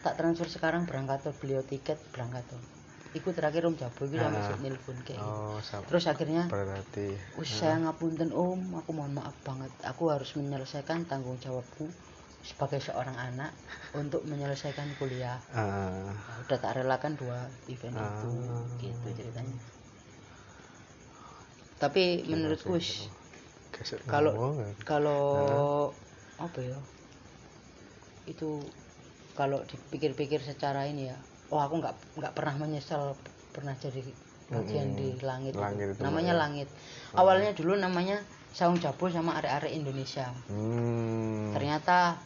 [0.00, 2.62] Tak transfer sekarang berangkat tuh beliau tiket berangkat tuh
[3.12, 4.48] ikut terakhir Om Jabu itu sampai Ah.
[4.48, 5.28] sih nelpon kayak gitu.
[5.28, 7.12] oh sama terus akhirnya berarti.
[7.36, 9.68] Wis saya ngapunten Om, aku mohon maaf banget.
[9.84, 11.92] Aku harus menyelesaikan tanggung jawabku
[12.42, 13.54] sebagai seorang anak
[13.94, 18.66] untuk menyelesaikan kuliah Ah, Nah, udah tak relakan dua event itu Ah.
[18.76, 19.58] gitu ceritanya
[21.78, 23.10] tapi menurutku wis,
[23.74, 24.70] Gesek kalau ya.
[24.84, 25.22] kalau
[26.38, 26.78] apa ya
[28.24, 28.62] itu
[29.32, 31.18] kalau dipikir-pikir secara ini ya
[31.50, 33.18] oh aku nggak nggak pernah menyesal
[33.50, 33.98] pernah jadi
[34.46, 35.62] bagian di langit, itu.
[35.64, 36.42] Langit itu, namanya Mbak, ya.
[36.44, 36.68] langit
[37.16, 38.16] awalnya dulu namanya
[38.52, 41.50] saung jabo sama arek-arek Indonesia Hmm.
[41.56, 42.20] ternyata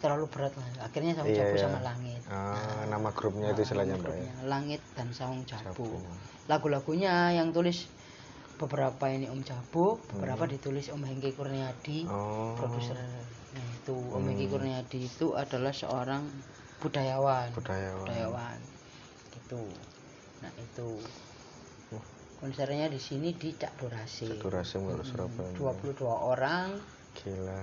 [0.00, 1.62] terlalu berat lah akhirnya saung Iya, jabo iya.
[1.62, 4.16] sama langit Ah, nama grupnya itu Nah, istilahnya nama mbak ya.
[4.16, 5.88] grupnya, langit dan saung jabo Jabu.
[6.46, 7.86] lagu-lagunya yang tulis
[8.56, 12.12] beberapa ini Om Jabo, beberapa ditulis Om Hengki Kurniadi, Hmm.
[12.12, 12.52] Oh.
[12.54, 12.92] produser.
[13.50, 14.52] Nah, itu Om Hengki Hmm.
[14.52, 16.28] Kurniadi itu adalah seorang
[16.78, 17.56] budayawan.
[17.56, 18.04] Budayawan.
[18.04, 18.58] Budayawan.
[19.32, 19.62] Gitu.
[20.40, 20.88] Nah, itu
[22.36, 24.28] konsernya di sini di Cak Dorasi.
[24.28, 25.52] Cak Mbak, Hmm, Surabaya.
[25.56, 26.68] 22 orang.
[27.16, 27.60] Gila.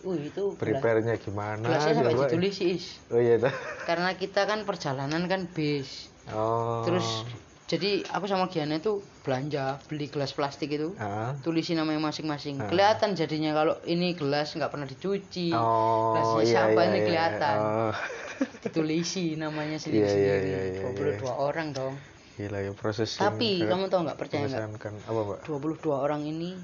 [0.00, 1.58] Uh, itu Prepare-nya gimana?
[1.60, 2.84] gelasnya sampai ditulis Is.
[3.08, 3.50] Oh iya dah.
[3.82, 6.06] Karena kita kan perjalanan kan bis.
[6.28, 6.82] Oh.
[6.82, 7.26] Terus
[7.64, 11.36] jadi aku sama Giana itu belanja beli gelas plastik itu Ah.
[11.38, 12.64] tulisin namanya masing-masing Ah.
[12.64, 17.04] kelihatan jadinya kalau ini gelas nggak pernah dicuci Oh, gelasnya iya, siapa iya, ini iya.
[17.04, 17.94] kelihatan Oh.
[18.62, 21.94] ditulisi namanya Iya, iya, sendiri-sendiri iya, iya, 22 orang dong
[22.36, 23.10] Gila ya proses.
[23.14, 24.92] tapi kamu tau nggak percaya nggak mengesankan.
[25.04, 25.38] Apa, Mbak?
[25.44, 26.54] 22 orang ini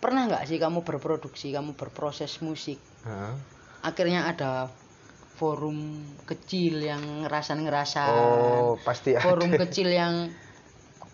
[0.00, 3.36] pernah nggak sih kamu berproduksi kamu berproses musik Ah.
[3.82, 4.68] akhirnya ada
[5.34, 5.76] forum
[6.24, 9.22] kecil yang ngerasan-ngerasan Oh, pasti ada.
[9.22, 10.28] forum kecil yang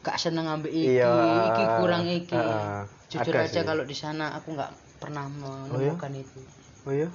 [0.01, 1.11] gak seneng ambil iki, Iya,
[1.49, 2.35] iki kurang iki.
[2.35, 3.63] ah, Jujur aja sih.
[3.63, 6.43] kalau di sana aku nggak pernah menemukan itu.
[6.83, 7.07] Oh iya.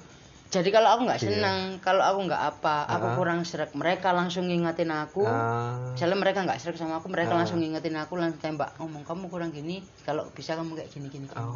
[0.52, 1.28] Jadi kalau aku nggak Iya.
[1.32, 3.16] senang, kalau aku nggak apa, aku Ah.
[3.16, 5.24] kurang serak, mereka langsung ngingetin aku.
[5.24, 5.95] Ah.
[5.95, 7.39] Misalnya mereka nggak serak sama aku, mereka Ah.
[7.39, 11.24] langsung ngingetin aku, langsung tembak ngomong kamu kurang gini, kalau bisa kamu kayak gini gini.
[11.24, 11.56] gini." Oh.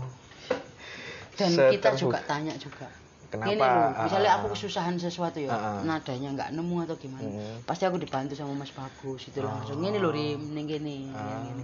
[1.36, 1.72] Dan Seterbuka.
[1.76, 2.88] kita juga tanya juga.
[3.26, 3.52] Kenapa?
[3.52, 5.80] Gini loh, misalnya Ah, aku kesusahan sesuatu ya, Ah, ah.
[5.84, 7.68] nadanya nggak nemu atau gimana, Mm.
[7.68, 9.84] pasti aku dibantu sama Mas Bagus itu langsung Oh.
[9.84, 11.44] ini loh Rim, ini gini, Ah.
[11.44, 11.64] ini, gini.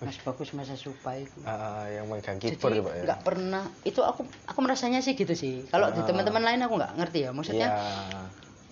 [0.00, 1.36] Mas Bagus masa supa itu.
[1.44, 3.02] Ah, yang megang keyboard ya, Pak ya.
[3.04, 5.68] nggak pernah itu aku aku merasanya sih gitu sih.
[5.68, 6.06] Kalau di Ah.
[6.06, 7.68] teman-teman lain aku nggak ngerti ya, maksudnya.
[7.68, 8.20] Iya.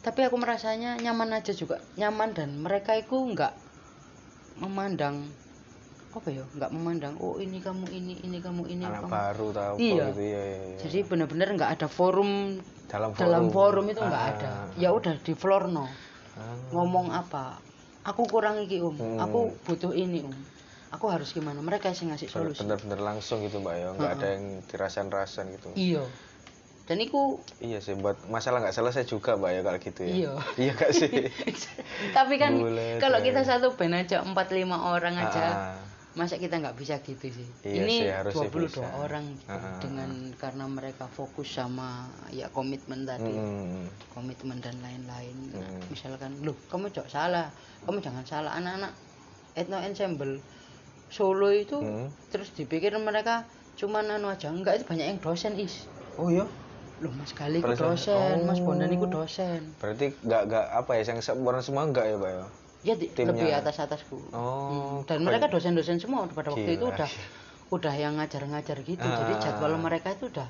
[0.00, 3.52] Tapi aku merasanya nyaman aja juga, nyaman dan mereka itu nggak
[4.58, 5.28] memandang
[6.08, 9.12] apa ya, nggak memandang oh ini kamu ini ini kamu ini Anak kamu.
[9.12, 10.04] baru tahu apa Iya.
[10.08, 10.40] gitu ya.
[10.40, 10.76] ya, ya.
[10.80, 12.56] Jadi benar-benar nggak ada forum
[12.88, 14.32] dalam forum, dalam forum itu nggak Ah.
[14.32, 14.50] ada.
[14.74, 15.84] Ya udah di floor no.
[16.34, 16.56] Ah.
[16.72, 17.60] Ngomong apa?
[18.02, 19.20] Aku kurang iki um, Hmm.
[19.20, 20.32] aku butuh ini um.
[20.88, 21.60] Aku harus gimana?
[21.60, 22.64] Mereka yang ngasih solusi.
[22.64, 26.04] bener-bener langsung gitu mbak ya nggak Ah, ada yang dirasan-rasan gitu Iya.
[26.88, 30.32] Dan iku iya sih buat masalah nggak selesai juga mbak ya kalau gitu ya Iya.
[30.64, 31.10] iya gak sih
[32.16, 32.56] Tapi kan
[32.96, 35.76] kalau kita satu band aja 4 5 orang aja, Ah,
[36.16, 37.48] masa kita nggak bisa gitu sih.
[37.62, 38.88] Iya Ini sih, harusnya 22 bisa.
[38.96, 44.80] orang gitu, Ah, ah, dengan karena mereka fokus sama ya komitmen tadi, mm, komitmen dan
[44.80, 45.36] lain-lain.
[45.52, 45.84] Nah, Hmm.
[45.92, 47.52] misalkan, "Loh, kamu jok salah.
[47.84, 48.92] Kamu jangan salah anak-anak
[49.54, 50.38] ethno ensemble
[51.08, 52.08] solo itu Hmm.
[52.28, 53.44] terus dipikir mereka
[53.74, 54.48] cuman anu aja.
[54.48, 55.86] Enggak, itu banyak yang dosen is.
[56.14, 56.44] oh iya
[56.98, 57.94] Loh, Mas Gali ku Dosen.
[57.94, 58.66] dosen, Mas Oh.
[58.66, 59.62] Bondan iku dosen.
[59.76, 62.46] berarti nggak nggak apa ya yang sempurna semua nggak ya mbak ya
[62.80, 63.30] Ya di- Timnya.
[63.32, 64.18] lebih atas atasku.
[64.28, 66.90] oh dan mereka dosen-dosen semua pada waktu itu Gila.
[66.92, 67.10] udah
[67.70, 70.48] udah yang ngajar-ngajar gitu Ah, jadi jadwal mereka itu udah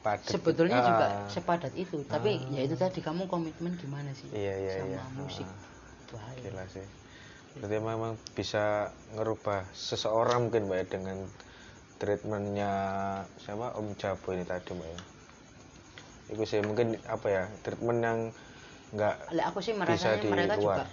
[0.00, 0.26] Padat.
[0.28, 2.50] sebetulnya Ah, juga sepadat itu tapi Ah.
[2.52, 5.58] ya itu tadi kamu komitmen gimana sih iya iya sama iya musik Ah,
[6.00, 6.42] itu aja.
[6.44, 6.86] gila sih
[7.52, 11.18] berarti memang bisa ngerubah seseorang mungkin mbak ya dengan
[12.00, 12.72] treatmentnya
[13.38, 15.00] sama Om Jabo ini tadi mbak ya
[16.32, 18.18] itu sih mungkin apa ya treatment yang
[18.96, 20.88] nggak aku sih bisa merasanya di mereka juga luar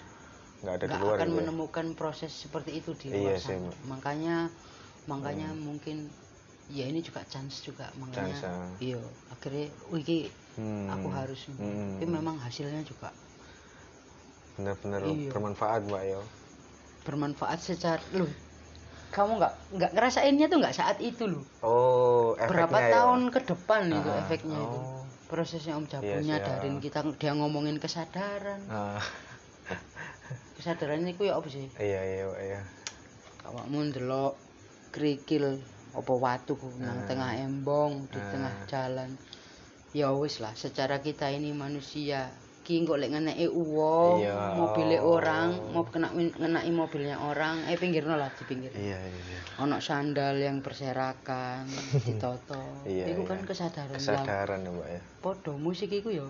[0.60, 1.38] nggak ada di luar akan gitu ya.
[1.40, 3.78] menemukan proses seperti itu di Iya luar sih, sana Mbak.
[3.88, 4.36] makanya
[5.08, 6.12] makanya mungkin
[6.70, 8.70] ya ini juga chance juga makanya Chance, ah.
[8.84, 9.00] iya
[9.32, 10.28] akhirnya wih
[10.60, 10.92] Hmm.
[10.92, 11.96] aku harus Hmm.
[11.96, 13.16] tapi memang hasilnya juga
[14.60, 15.32] bener-bener Iya.
[15.32, 16.20] bermanfaat mbak ya
[17.10, 18.30] bermanfaat secara lu
[19.10, 22.94] kamu nggak nggak ngerasainnya tuh nggak saat itu loh oh berapa efeknya ya?
[22.94, 25.02] tahun ke depan itu Ah, efeknya itu oh.
[25.26, 26.82] prosesnya om Jabu Iya sih, nyadarin ah.
[26.82, 29.02] kita dia ngomongin kesadaran Ah,
[30.54, 32.62] kesadaran itu ya apa sih iya iya iya
[33.44, 34.38] awakmu ndelok
[34.92, 35.58] krikil
[35.90, 37.06] apa watu nang Ah.
[37.10, 38.30] tengah embong di Ah.
[38.30, 39.10] tengah jalan
[39.90, 42.30] ya wis lah secara kita ini manusia
[42.70, 44.54] ki kok lek ngeneki uang Iya.
[44.54, 49.40] mobilnya orang mau kena ngenai mobilnya orang eh pinggirno lah di pinggir iya iya iya.
[49.58, 51.66] ono sandal yang berserakan
[52.06, 53.30] ditoto Iya, itu iya.
[53.34, 56.30] kan kesadaran lah kesadaran ya mbak ya podo musik ya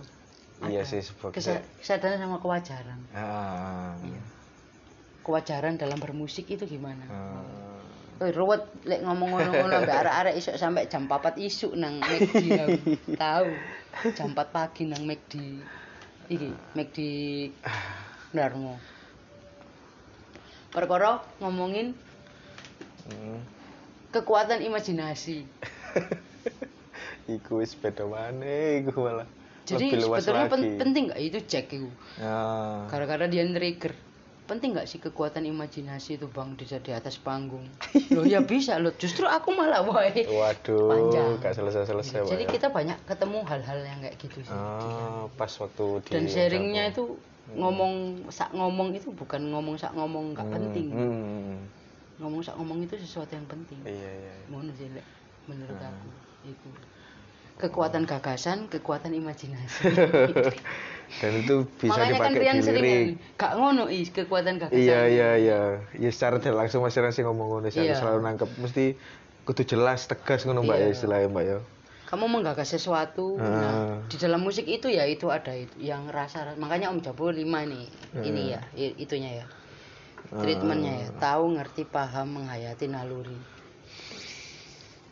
[0.64, 4.24] iya sih Kesa- kesa- kesadaran sama kewajaran ah, Iya.
[5.20, 7.44] kewajaran dalam bermusik itu gimana ah.
[8.20, 12.52] Wih, ruwet lek ngomong ngono-ngono ambek arek-arek isuk sampai jam 4 isuk nang McD.
[13.16, 13.48] Tahu.
[14.12, 15.40] Jam 4 pagi nang McD.
[16.30, 16.98] Iki, McD
[18.30, 18.78] Darmo.
[20.70, 21.98] Perkara ngomongin
[23.10, 23.42] Hmm.
[24.14, 25.42] kekuatan imajinasi.
[27.34, 29.26] iku wis beda maneh iku malah.
[29.66, 31.90] Jadi sebetulnya pen- penting nggak itu cek itu.
[32.22, 32.86] Ah.
[32.86, 33.94] Gara-gara dia trigger.
[34.50, 37.70] Penting nggak sih kekuatan imajinasi itu bang di, di atas panggung?
[38.18, 38.90] Loh ya bisa loh.
[38.98, 40.26] Justru aku malah wae.
[40.26, 41.38] Waduh, Panjang.
[41.38, 42.26] gak selesai-selesai.
[42.26, 42.50] Pak, Jadi ya.
[42.50, 44.58] kita banyak ketemu hal-hal yang kayak gitu sih.
[44.58, 47.14] Ah, pas waktu di Dan sharingnya itu
[47.54, 50.88] ngomong sak ngomong itu bukan ngomong sak ngomong nggak Hmm, penting.
[50.90, 51.58] hmm.
[52.18, 53.78] Ngomong sak ngomong itu sesuatu yang penting.
[53.86, 54.34] Iya, iya.
[54.50, 54.70] iya.
[54.74, 54.90] Sih
[55.46, 55.94] menurut Hmm.
[55.94, 56.10] aku
[56.50, 56.70] itu.
[57.60, 59.92] Kekuatan gagasan, kekuatan imajinasi.
[61.18, 63.06] Dan itu bisa Makanya kan dipakai Rian di lirik.
[63.34, 64.78] gak ngono is kekuatan gagasan.
[64.78, 65.62] Iya, iya, iya.
[65.92, 67.94] Ya secara tidak langsung Mas Rian sih ngomong ngono Iya.
[67.94, 68.94] selalu nangkep mesti
[69.44, 70.94] kudu jelas, tegas ngono Mbak ya Iya.
[70.94, 71.58] istilahnya Mbak ya.
[72.06, 73.38] Kamu menggagas sesuatu.
[73.38, 73.46] Ah.
[73.46, 73.74] Nah,
[74.06, 77.86] di dalam musik itu ya itu ada itu yang rasa makanya Om Jabo lima nih.
[78.12, 78.24] Hmm.
[78.24, 79.46] Ini ya, i- itunya ya.
[80.30, 80.42] Ah.
[80.42, 83.38] Treatmentnya ya, tahu, ngerti, paham, menghayati naluri.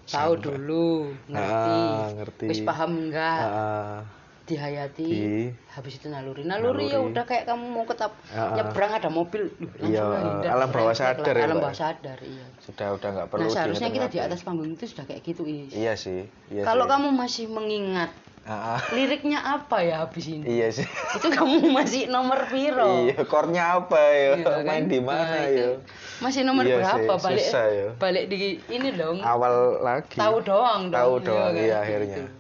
[0.08, 2.46] Tahu dulu, ngerti, Ah, ngerti.
[2.48, 4.00] wis paham enggak, Ah,
[4.48, 6.42] dihayati, Di- habis itu naluri.
[6.42, 7.12] Naluri, ya Naluri.
[7.12, 8.56] udah kayak kamu mau ketap ah.
[8.56, 10.02] nyebrang ada mobil, Iya,
[10.48, 12.48] alam bawah sadar ya, alam bawah sadar, iya.
[12.58, 15.70] sudah udah nggak perlu Nah seharusnya kita di atas panggung itu sudah kayak gitu is.
[15.70, 15.92] ya.
[15.92, 16.20] Iya sih.
[16.48, 16.92] Iya Kalau sih.
[16.92, 18.12] kamu masih mengingat
[18.44, 18.80] ah.
[18.90, 20.48] liriknya apa ya habis ini?
[20.48, 20.88] Iya sih.
[21.14, 23.04] Itu kamu masih nomor piro?
[23.06, 24.32] Iya, kornya apa ya?
[24.34, 24.64] Iya, kan?
[24.64, 25.70] Main di mana Nah, ya?
[26.18, 26.96] Masih nomor Iya berapa?
[27.14, 27.88] sih, balik susah ya.
[28.00, 29.20] balik di ini dong.
[29.20, 30.16] Awal lagi.
[30.16, 30.96] Tahu doang dong.
[30.96, 31.62] Tahu iya doang, kan?
[31.62, 32.18] iya, akhirnya.
[32.18, 32.37] Gitu.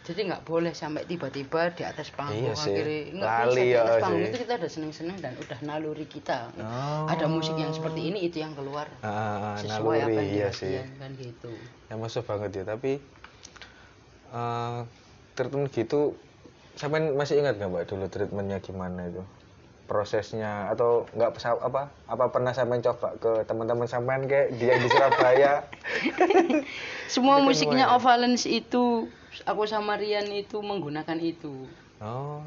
[0.00, 3.96] Jadi nggak boleh sampai tiba-tiba di atas panggung Iya akhirnya nggak bisa di ya atas
[4.00, 4.28] panggung sih.
[4.28, 6.38] itu kita udah seneng-seneng dan udah naluri kita.
[6.56, 7.04] Oh.
[7.06, 10.80] Ada musik yang seperti ini itu yang keluar Ah, sesuai apa naluri, yang iya sih.
[10.96, 11.52] kan gitu.
[11.86, 12.96] Ya masuk banget ya, tapi
[14.30, 14.78] eh
[15.34, 16.14] treatment gitu
[16.74, 19.20] sampai masih ingat nggak mbak dulu treatmentnya gimana itu
[19.90, 25.66] prosesnya atau nggak apa apa pernah sampai coba ke teman-teman sampean kayak dia di Surabaya
[27.10, 27.98] Semua Itu kan musiknya lumayan.
[27.98, 29.10] Ovalence itu
[29.42, 31.66] aku sama Rian itu menggunakan itu.
[31.98, 32.46] oh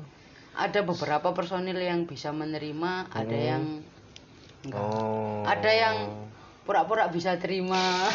[0.56, 3.44] Ada beberapa personil yang bisa menerima, ada Hmm.
[3.44, 3.64] yang
[4.64, 4.80] enggak.
[4.80, 5.96] oh Ada yang
[6.64, 8.08] pura-pura bisa terima.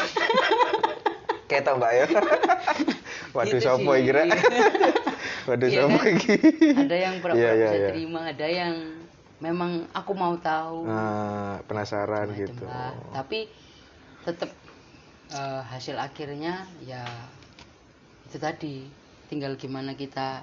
[1.49, 2.05] kayak tau mbak ya
[3.35, 4.21] waduh Gitu sopo kira
[5.45, 6.13] waduh Iya sopo kan?
[6.79, 7.89] ada yang pura-pura Iya, iya, bisa iya.
[7.89, 8.73] terima, ada yang
[9.39, 10.83] memang aku mau tahu.
[10.83, 12.67] nah, penasaran gitu.
[13.11, 13.47] Tapi
[14.21, 14.51] tetap
[15.29, 17.05] eh, hasil akhirnya ya
[18.25, 18.85] itu tadi
[19.27, 20.41] tinggal gimana kita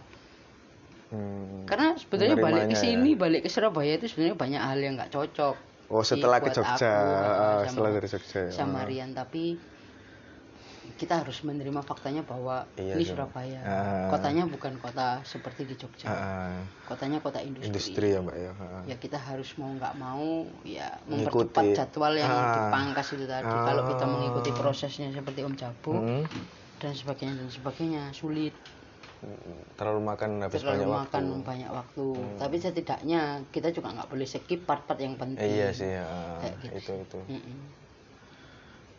[1.07, 1.63] Hmm.
[1.71, 3.19] karena sebetulnya balik ke Menerimanya sini ya.
[3.19, 5.55] balik ke Surabaya itu sebenarnya banyak hal yang nggak cocok
[5.87, 8.51] oh setelah ke Jogja aku, ah, sama- setelah dari Jogja ya.
[8.51, 8.79] sama.
[8.83, 9.55] Rian tapi
[10.97, 13.05] kita harus menerima faktanya bahwa Iya ini.
[13.05, 14.09] Surabaya Ah.
[14.09, 18.83] kotanya bukan kota seperti di Jogja Ah, kotanya kota industri, industri ya mbak ya Ah.
[18.85, 21.53] ya kita harus mau nggak mau ya Mengikuti.
[21.53, 22.53] mempercepat jadwal yang Ah.
[22.59, 26.25] dipangkas itu tadi kalau kita mengikuti prosesnya seperti Om Jabu Hmm.
[26.77, 28.57] dan sebagainya dan sebagainya sulit
[29.75, 31.43] terlalu makan habis terlalu banyak makan waktu Hmm.
[31.43, 32.07] banyak waktu
[32.39, 36.05] tapi setidaknya kita juga nggak boleh skip part-part yang penting Eh, iya sih ya
[36.39, 37.59] Kayak gitu itu itu Mm-mm.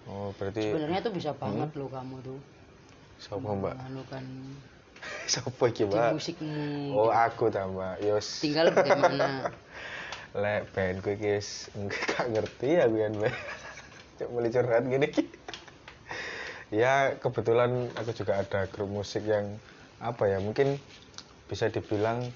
[0.08, 1.80] Oh berarti sebenarnya tuh bisa banget Hmm.
[1.84, 2.40] loh kamu tuh.
[3.18, 3.76] Siapa mbak?
[3.82, 4.26] Anu kan
[5.32, 6.16] siapa iki mbak?
[6.16, 6.96] musikmu.
[6.96, 8.02] Oh aku ta mbak.
[8.02, 9.52] Yos tinggal bagaimana?
[10.42, 13.34] Lek band gue guys enggak gak ngerti ya biar mbak.
[14.18, 15.10] Cok mulai curhat gini
[16.68, 19.56] ya kebetulan aku juga ada grup musik yang
[20.04, 20.76] apa ya mungkin
[21.48, 22.28] bisa dibilang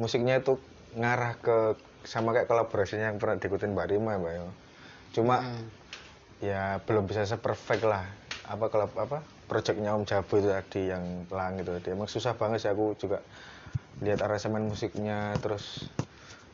[0.00, 0.56] musiknya itu
[0.96, 1.76] ngarah ke
[2.08, 4.34] sama kayak kolaborasinya yang pernah diikutin Mbak Rima ya Mbak
[5.14, 5.64] cuma Hmm.
[6.44, 8.04] Ya belum bisa seperfect lah
[8.44, 9.18] apa kalau apa
[9.48, 11.00] projectnya Om Jabu itu tadi yang
[11.32, 13.24] langit itu tadi emang susah banget sih aku juga
[14.04, 15.88] lihat aransemen musiknya terus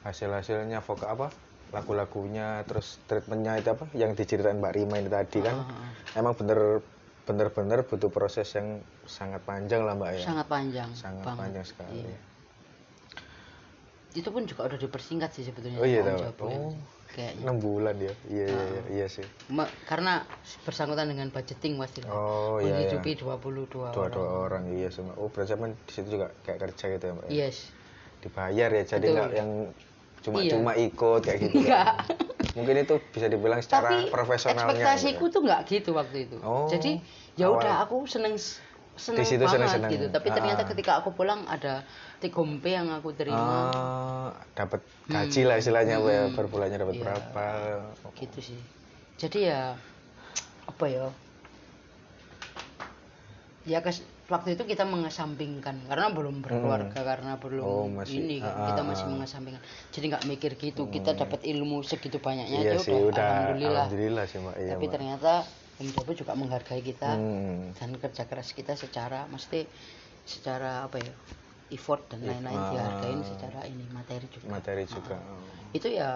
[0.07, 1.27] hasil hasilnya vokal apa
[1.71, 6.83] lagu-lagunya terus treatmentnya itu apa yang diceritain Mbak Rima ini tadi kan Ah, emang bener
[7.27, 11.41] bener-bener butuh proses yang sangat panjang lah Mbak ya sangat panjang sangat banget.
[11.41, 12.19] panjang sekali Iya.
[14.13, 16.19] itu pun juga udah dipersingkat sih sebetulnya Oh iya, tahu.
[16.21, 16.75] Jabu Oh.
[17.11, 17.43] Kayaknya.
[17.43, 18.15] Enam bulan ya?
[18.27, 18.85] Iya iya iya, Ah.
[18.91, 19.27] iya sih.
[19.49, 20.23] Ma- karena
[20.63, 22.75] bersangkutan dengan budgeting pasti oh iya iya.
[22.91, 24.65] menghidupi 22 dua orang dua orang.
[24.71, 27.33] iya sama oh berarti emang di situ juga kayak kerja gitu ya mbak ya?
[27.47, 27.57] yes.
[28.21, 29.51] Dibayar ya jadi nggak yang
[30.21, 30.53] cuma Iya.
[30.53, 31.87] cuma ikut kayak gitu Enggak.
[31.97, 31.97] kan.
[32.51, 36.37] mungkin itu bisa dibilang secara tapi profesionalnya ekspektasiku tuh nggak gitu waktu itu.
[36.41, 36.99] Oh, jadi
[37.35, 38.35] ya udah aku seneng
[39.01, 39.91] seneng Di situ banget seneng-seneng.
[39.91, 40.07] gitu.
[40.13, 40.69] Tapi ternyata Ah.
[40.69, 41.81] ketika aku pulang ada
[42.21, 42.31] pay
[42.71, 43.73] yang aku terima.
[43.73, 44.79] Oh, dapat
[45.09, 46.37] gaji lah istilahnya ya, Hmm.
[46.37, 47.03] per bulannya dapat Iya.
[47.03, 47.47] berapa?
[48.15, 48.61] Gitu sih.
[49.17, 49.73] Jadi ya
[50.67, 51.09] apa ya?
[53.61, 55.85] Ya kes, waktu itu kita mengesampingkan.
[55.85, 58.57] Karena belum berkeluarga karena belum Oh, masih- ini kan.
[58.57, 59.61] ah, kita masih mengesampingkan.
[59.91, 60.89] Jadi nggak mikir gitu.
[60.89, 63.21] Kita dapat ilmu segitu banyaknya iya aja sih udah, udah.
[63.21, 63.85] alhamdulillah.
[63.85, 64.55] Alhamdulillah sih mbak.
[64.57, 64.93] Iya tapi mbak.
[64.97, 65.33] ternyata
[65.81, 67.73] Om Jabo juga menghargai kita Hmm.
[67.73, 69.65] dan kerja keras kita secara mesti
[70.29, 71.13] secara apa ya
[71.73, 72.71] effort dan lain-lain ah.
[72.71, 75.41] dihargain secara ini materi juga materi Ah, juga ah.
[75.73, 76.11] itu ya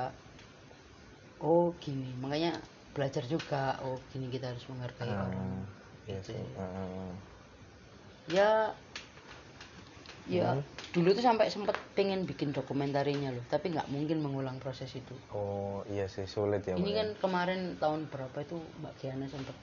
[1.41, 2.61] oh gini makanya
[2.93, 5.65] belajar juga oh gini kita harus menghargai Ah, orang
[6.05, 6.61] iya Gitu sih ya.
[6.61, 7.13] Ah.
[8.29, 8.51] ya
[10.25, 10.65] ya Hmm.
[10.95, 15.85] dulu tuh sampai sempet pengen bikin dokumentarinya loh tapi nggak mungkin mengulang proses itu oh
[15.91, 19.57] iya sih sulit ya ini kan kemarin tahun berapa itu Mbak Kiana sempet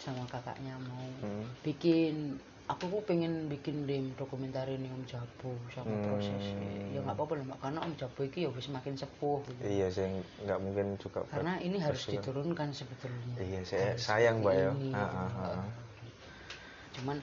[0.00, 1.44] sama kakaknya mau Hmm.
[1.60, 6.02] bikin aku tuh pengen bikin dim dokumenter ini Om Jabo sama Hmm.
[6.02, 9.62] prosesnya ya nggak apa-apa lah mbak karena Om Jabo ini ya wis makin sepuh gitu.
[9.66, 10.06] iya sih
[10.42, 12.12] nggak mungkin juga karena ini harus kan.
[12.18, 14.70] diturunkan sebetulnya Iya, saya Harus sayang, Mbak, ya.
[14.72, 15.50] ini, gitu.
[16.96, 17.16] cuman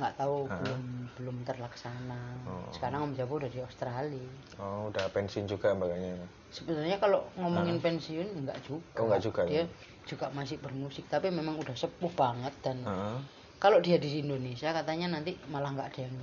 [0.00, 0.56] nggak tahu Ah.
[0.64, 0.82] belum
[1.20, 2.22] belum terlaksana.
[2.48, 2.64] Oh.
[2.72, 4.30] sekarang Om Jabo udah di Australia.
[4.56, 6.16] Oh udah pensiun juga mbaknya.
[6.48, 8.96] Sebetulnya kalau ngomongin pensiun nggak juga.
[8.98, 9.64] Oh, nggak juga, dia ya?
[10.08, 12.80] juga masih bermusik tapi memang udah sepuh banget dan
[13.60, 16.16] kalau dia di Indonesia katanya nanti malah nggak ada yang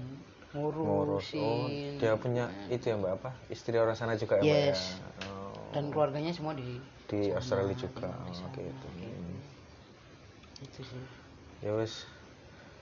[0.58, 0.82] ngurus.
[0.82, 2.02] Oh ngurusin.
[2.02, 3.30] dia punya itu ya mbak apa?
[3.54, 4.68] Istri orang sana juga ya mbak ya?
[4.74, 4.98] Yes.
[5.30, 8.10] oh, dan keluarganya semua di di sana, Australia di juga.
[8.10, 9.18] Oh, oke itu gitu.
[10.66, 11.04] itu sih.
[11.62, 12.10] Ya wes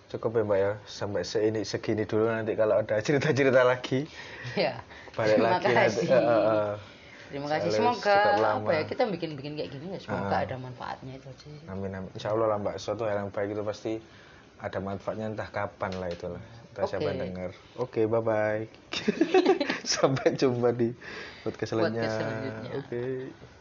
[0.07, 0.71] cukup ya mbak ya.
[0.85, 4.05] Sampai seini segini dulu nanti kalau ada cerita-cerita lagi.
[4.53, 4.79] Ya
[5.15, 6.07] balik terima lagi nanti kasih.
[6.07, 6.73] Eh, eh, eh.
[7.31, 7.69] terima kasih.
[7.71, 10.43] Semoga apa ya kita bikin-bikin kayak gini ya semoga Ah.
[10.43, 11.47] ada manfaatnya itu aja.
[11.71, 12.09] Amin amin.
[12.13, 12.75] Insya Allah lah mbak.
[12.77, 13.93] Suatu hal yang baik itu pasti
[14.59, 16.43] ada manfaatnya entah kapan lah itulah.
[16.71, 17.23] Entah siapa yang Oke.
[17.23, 17.49] dengar.
[17.79, 18.63] Oke bye bye
[19.95, 20.91] sampai jumpa di
[21.41, 22.09] podcast selanjutnya.
[22.09, 22.71] selanjutnya.
[22.75, 23.54] oke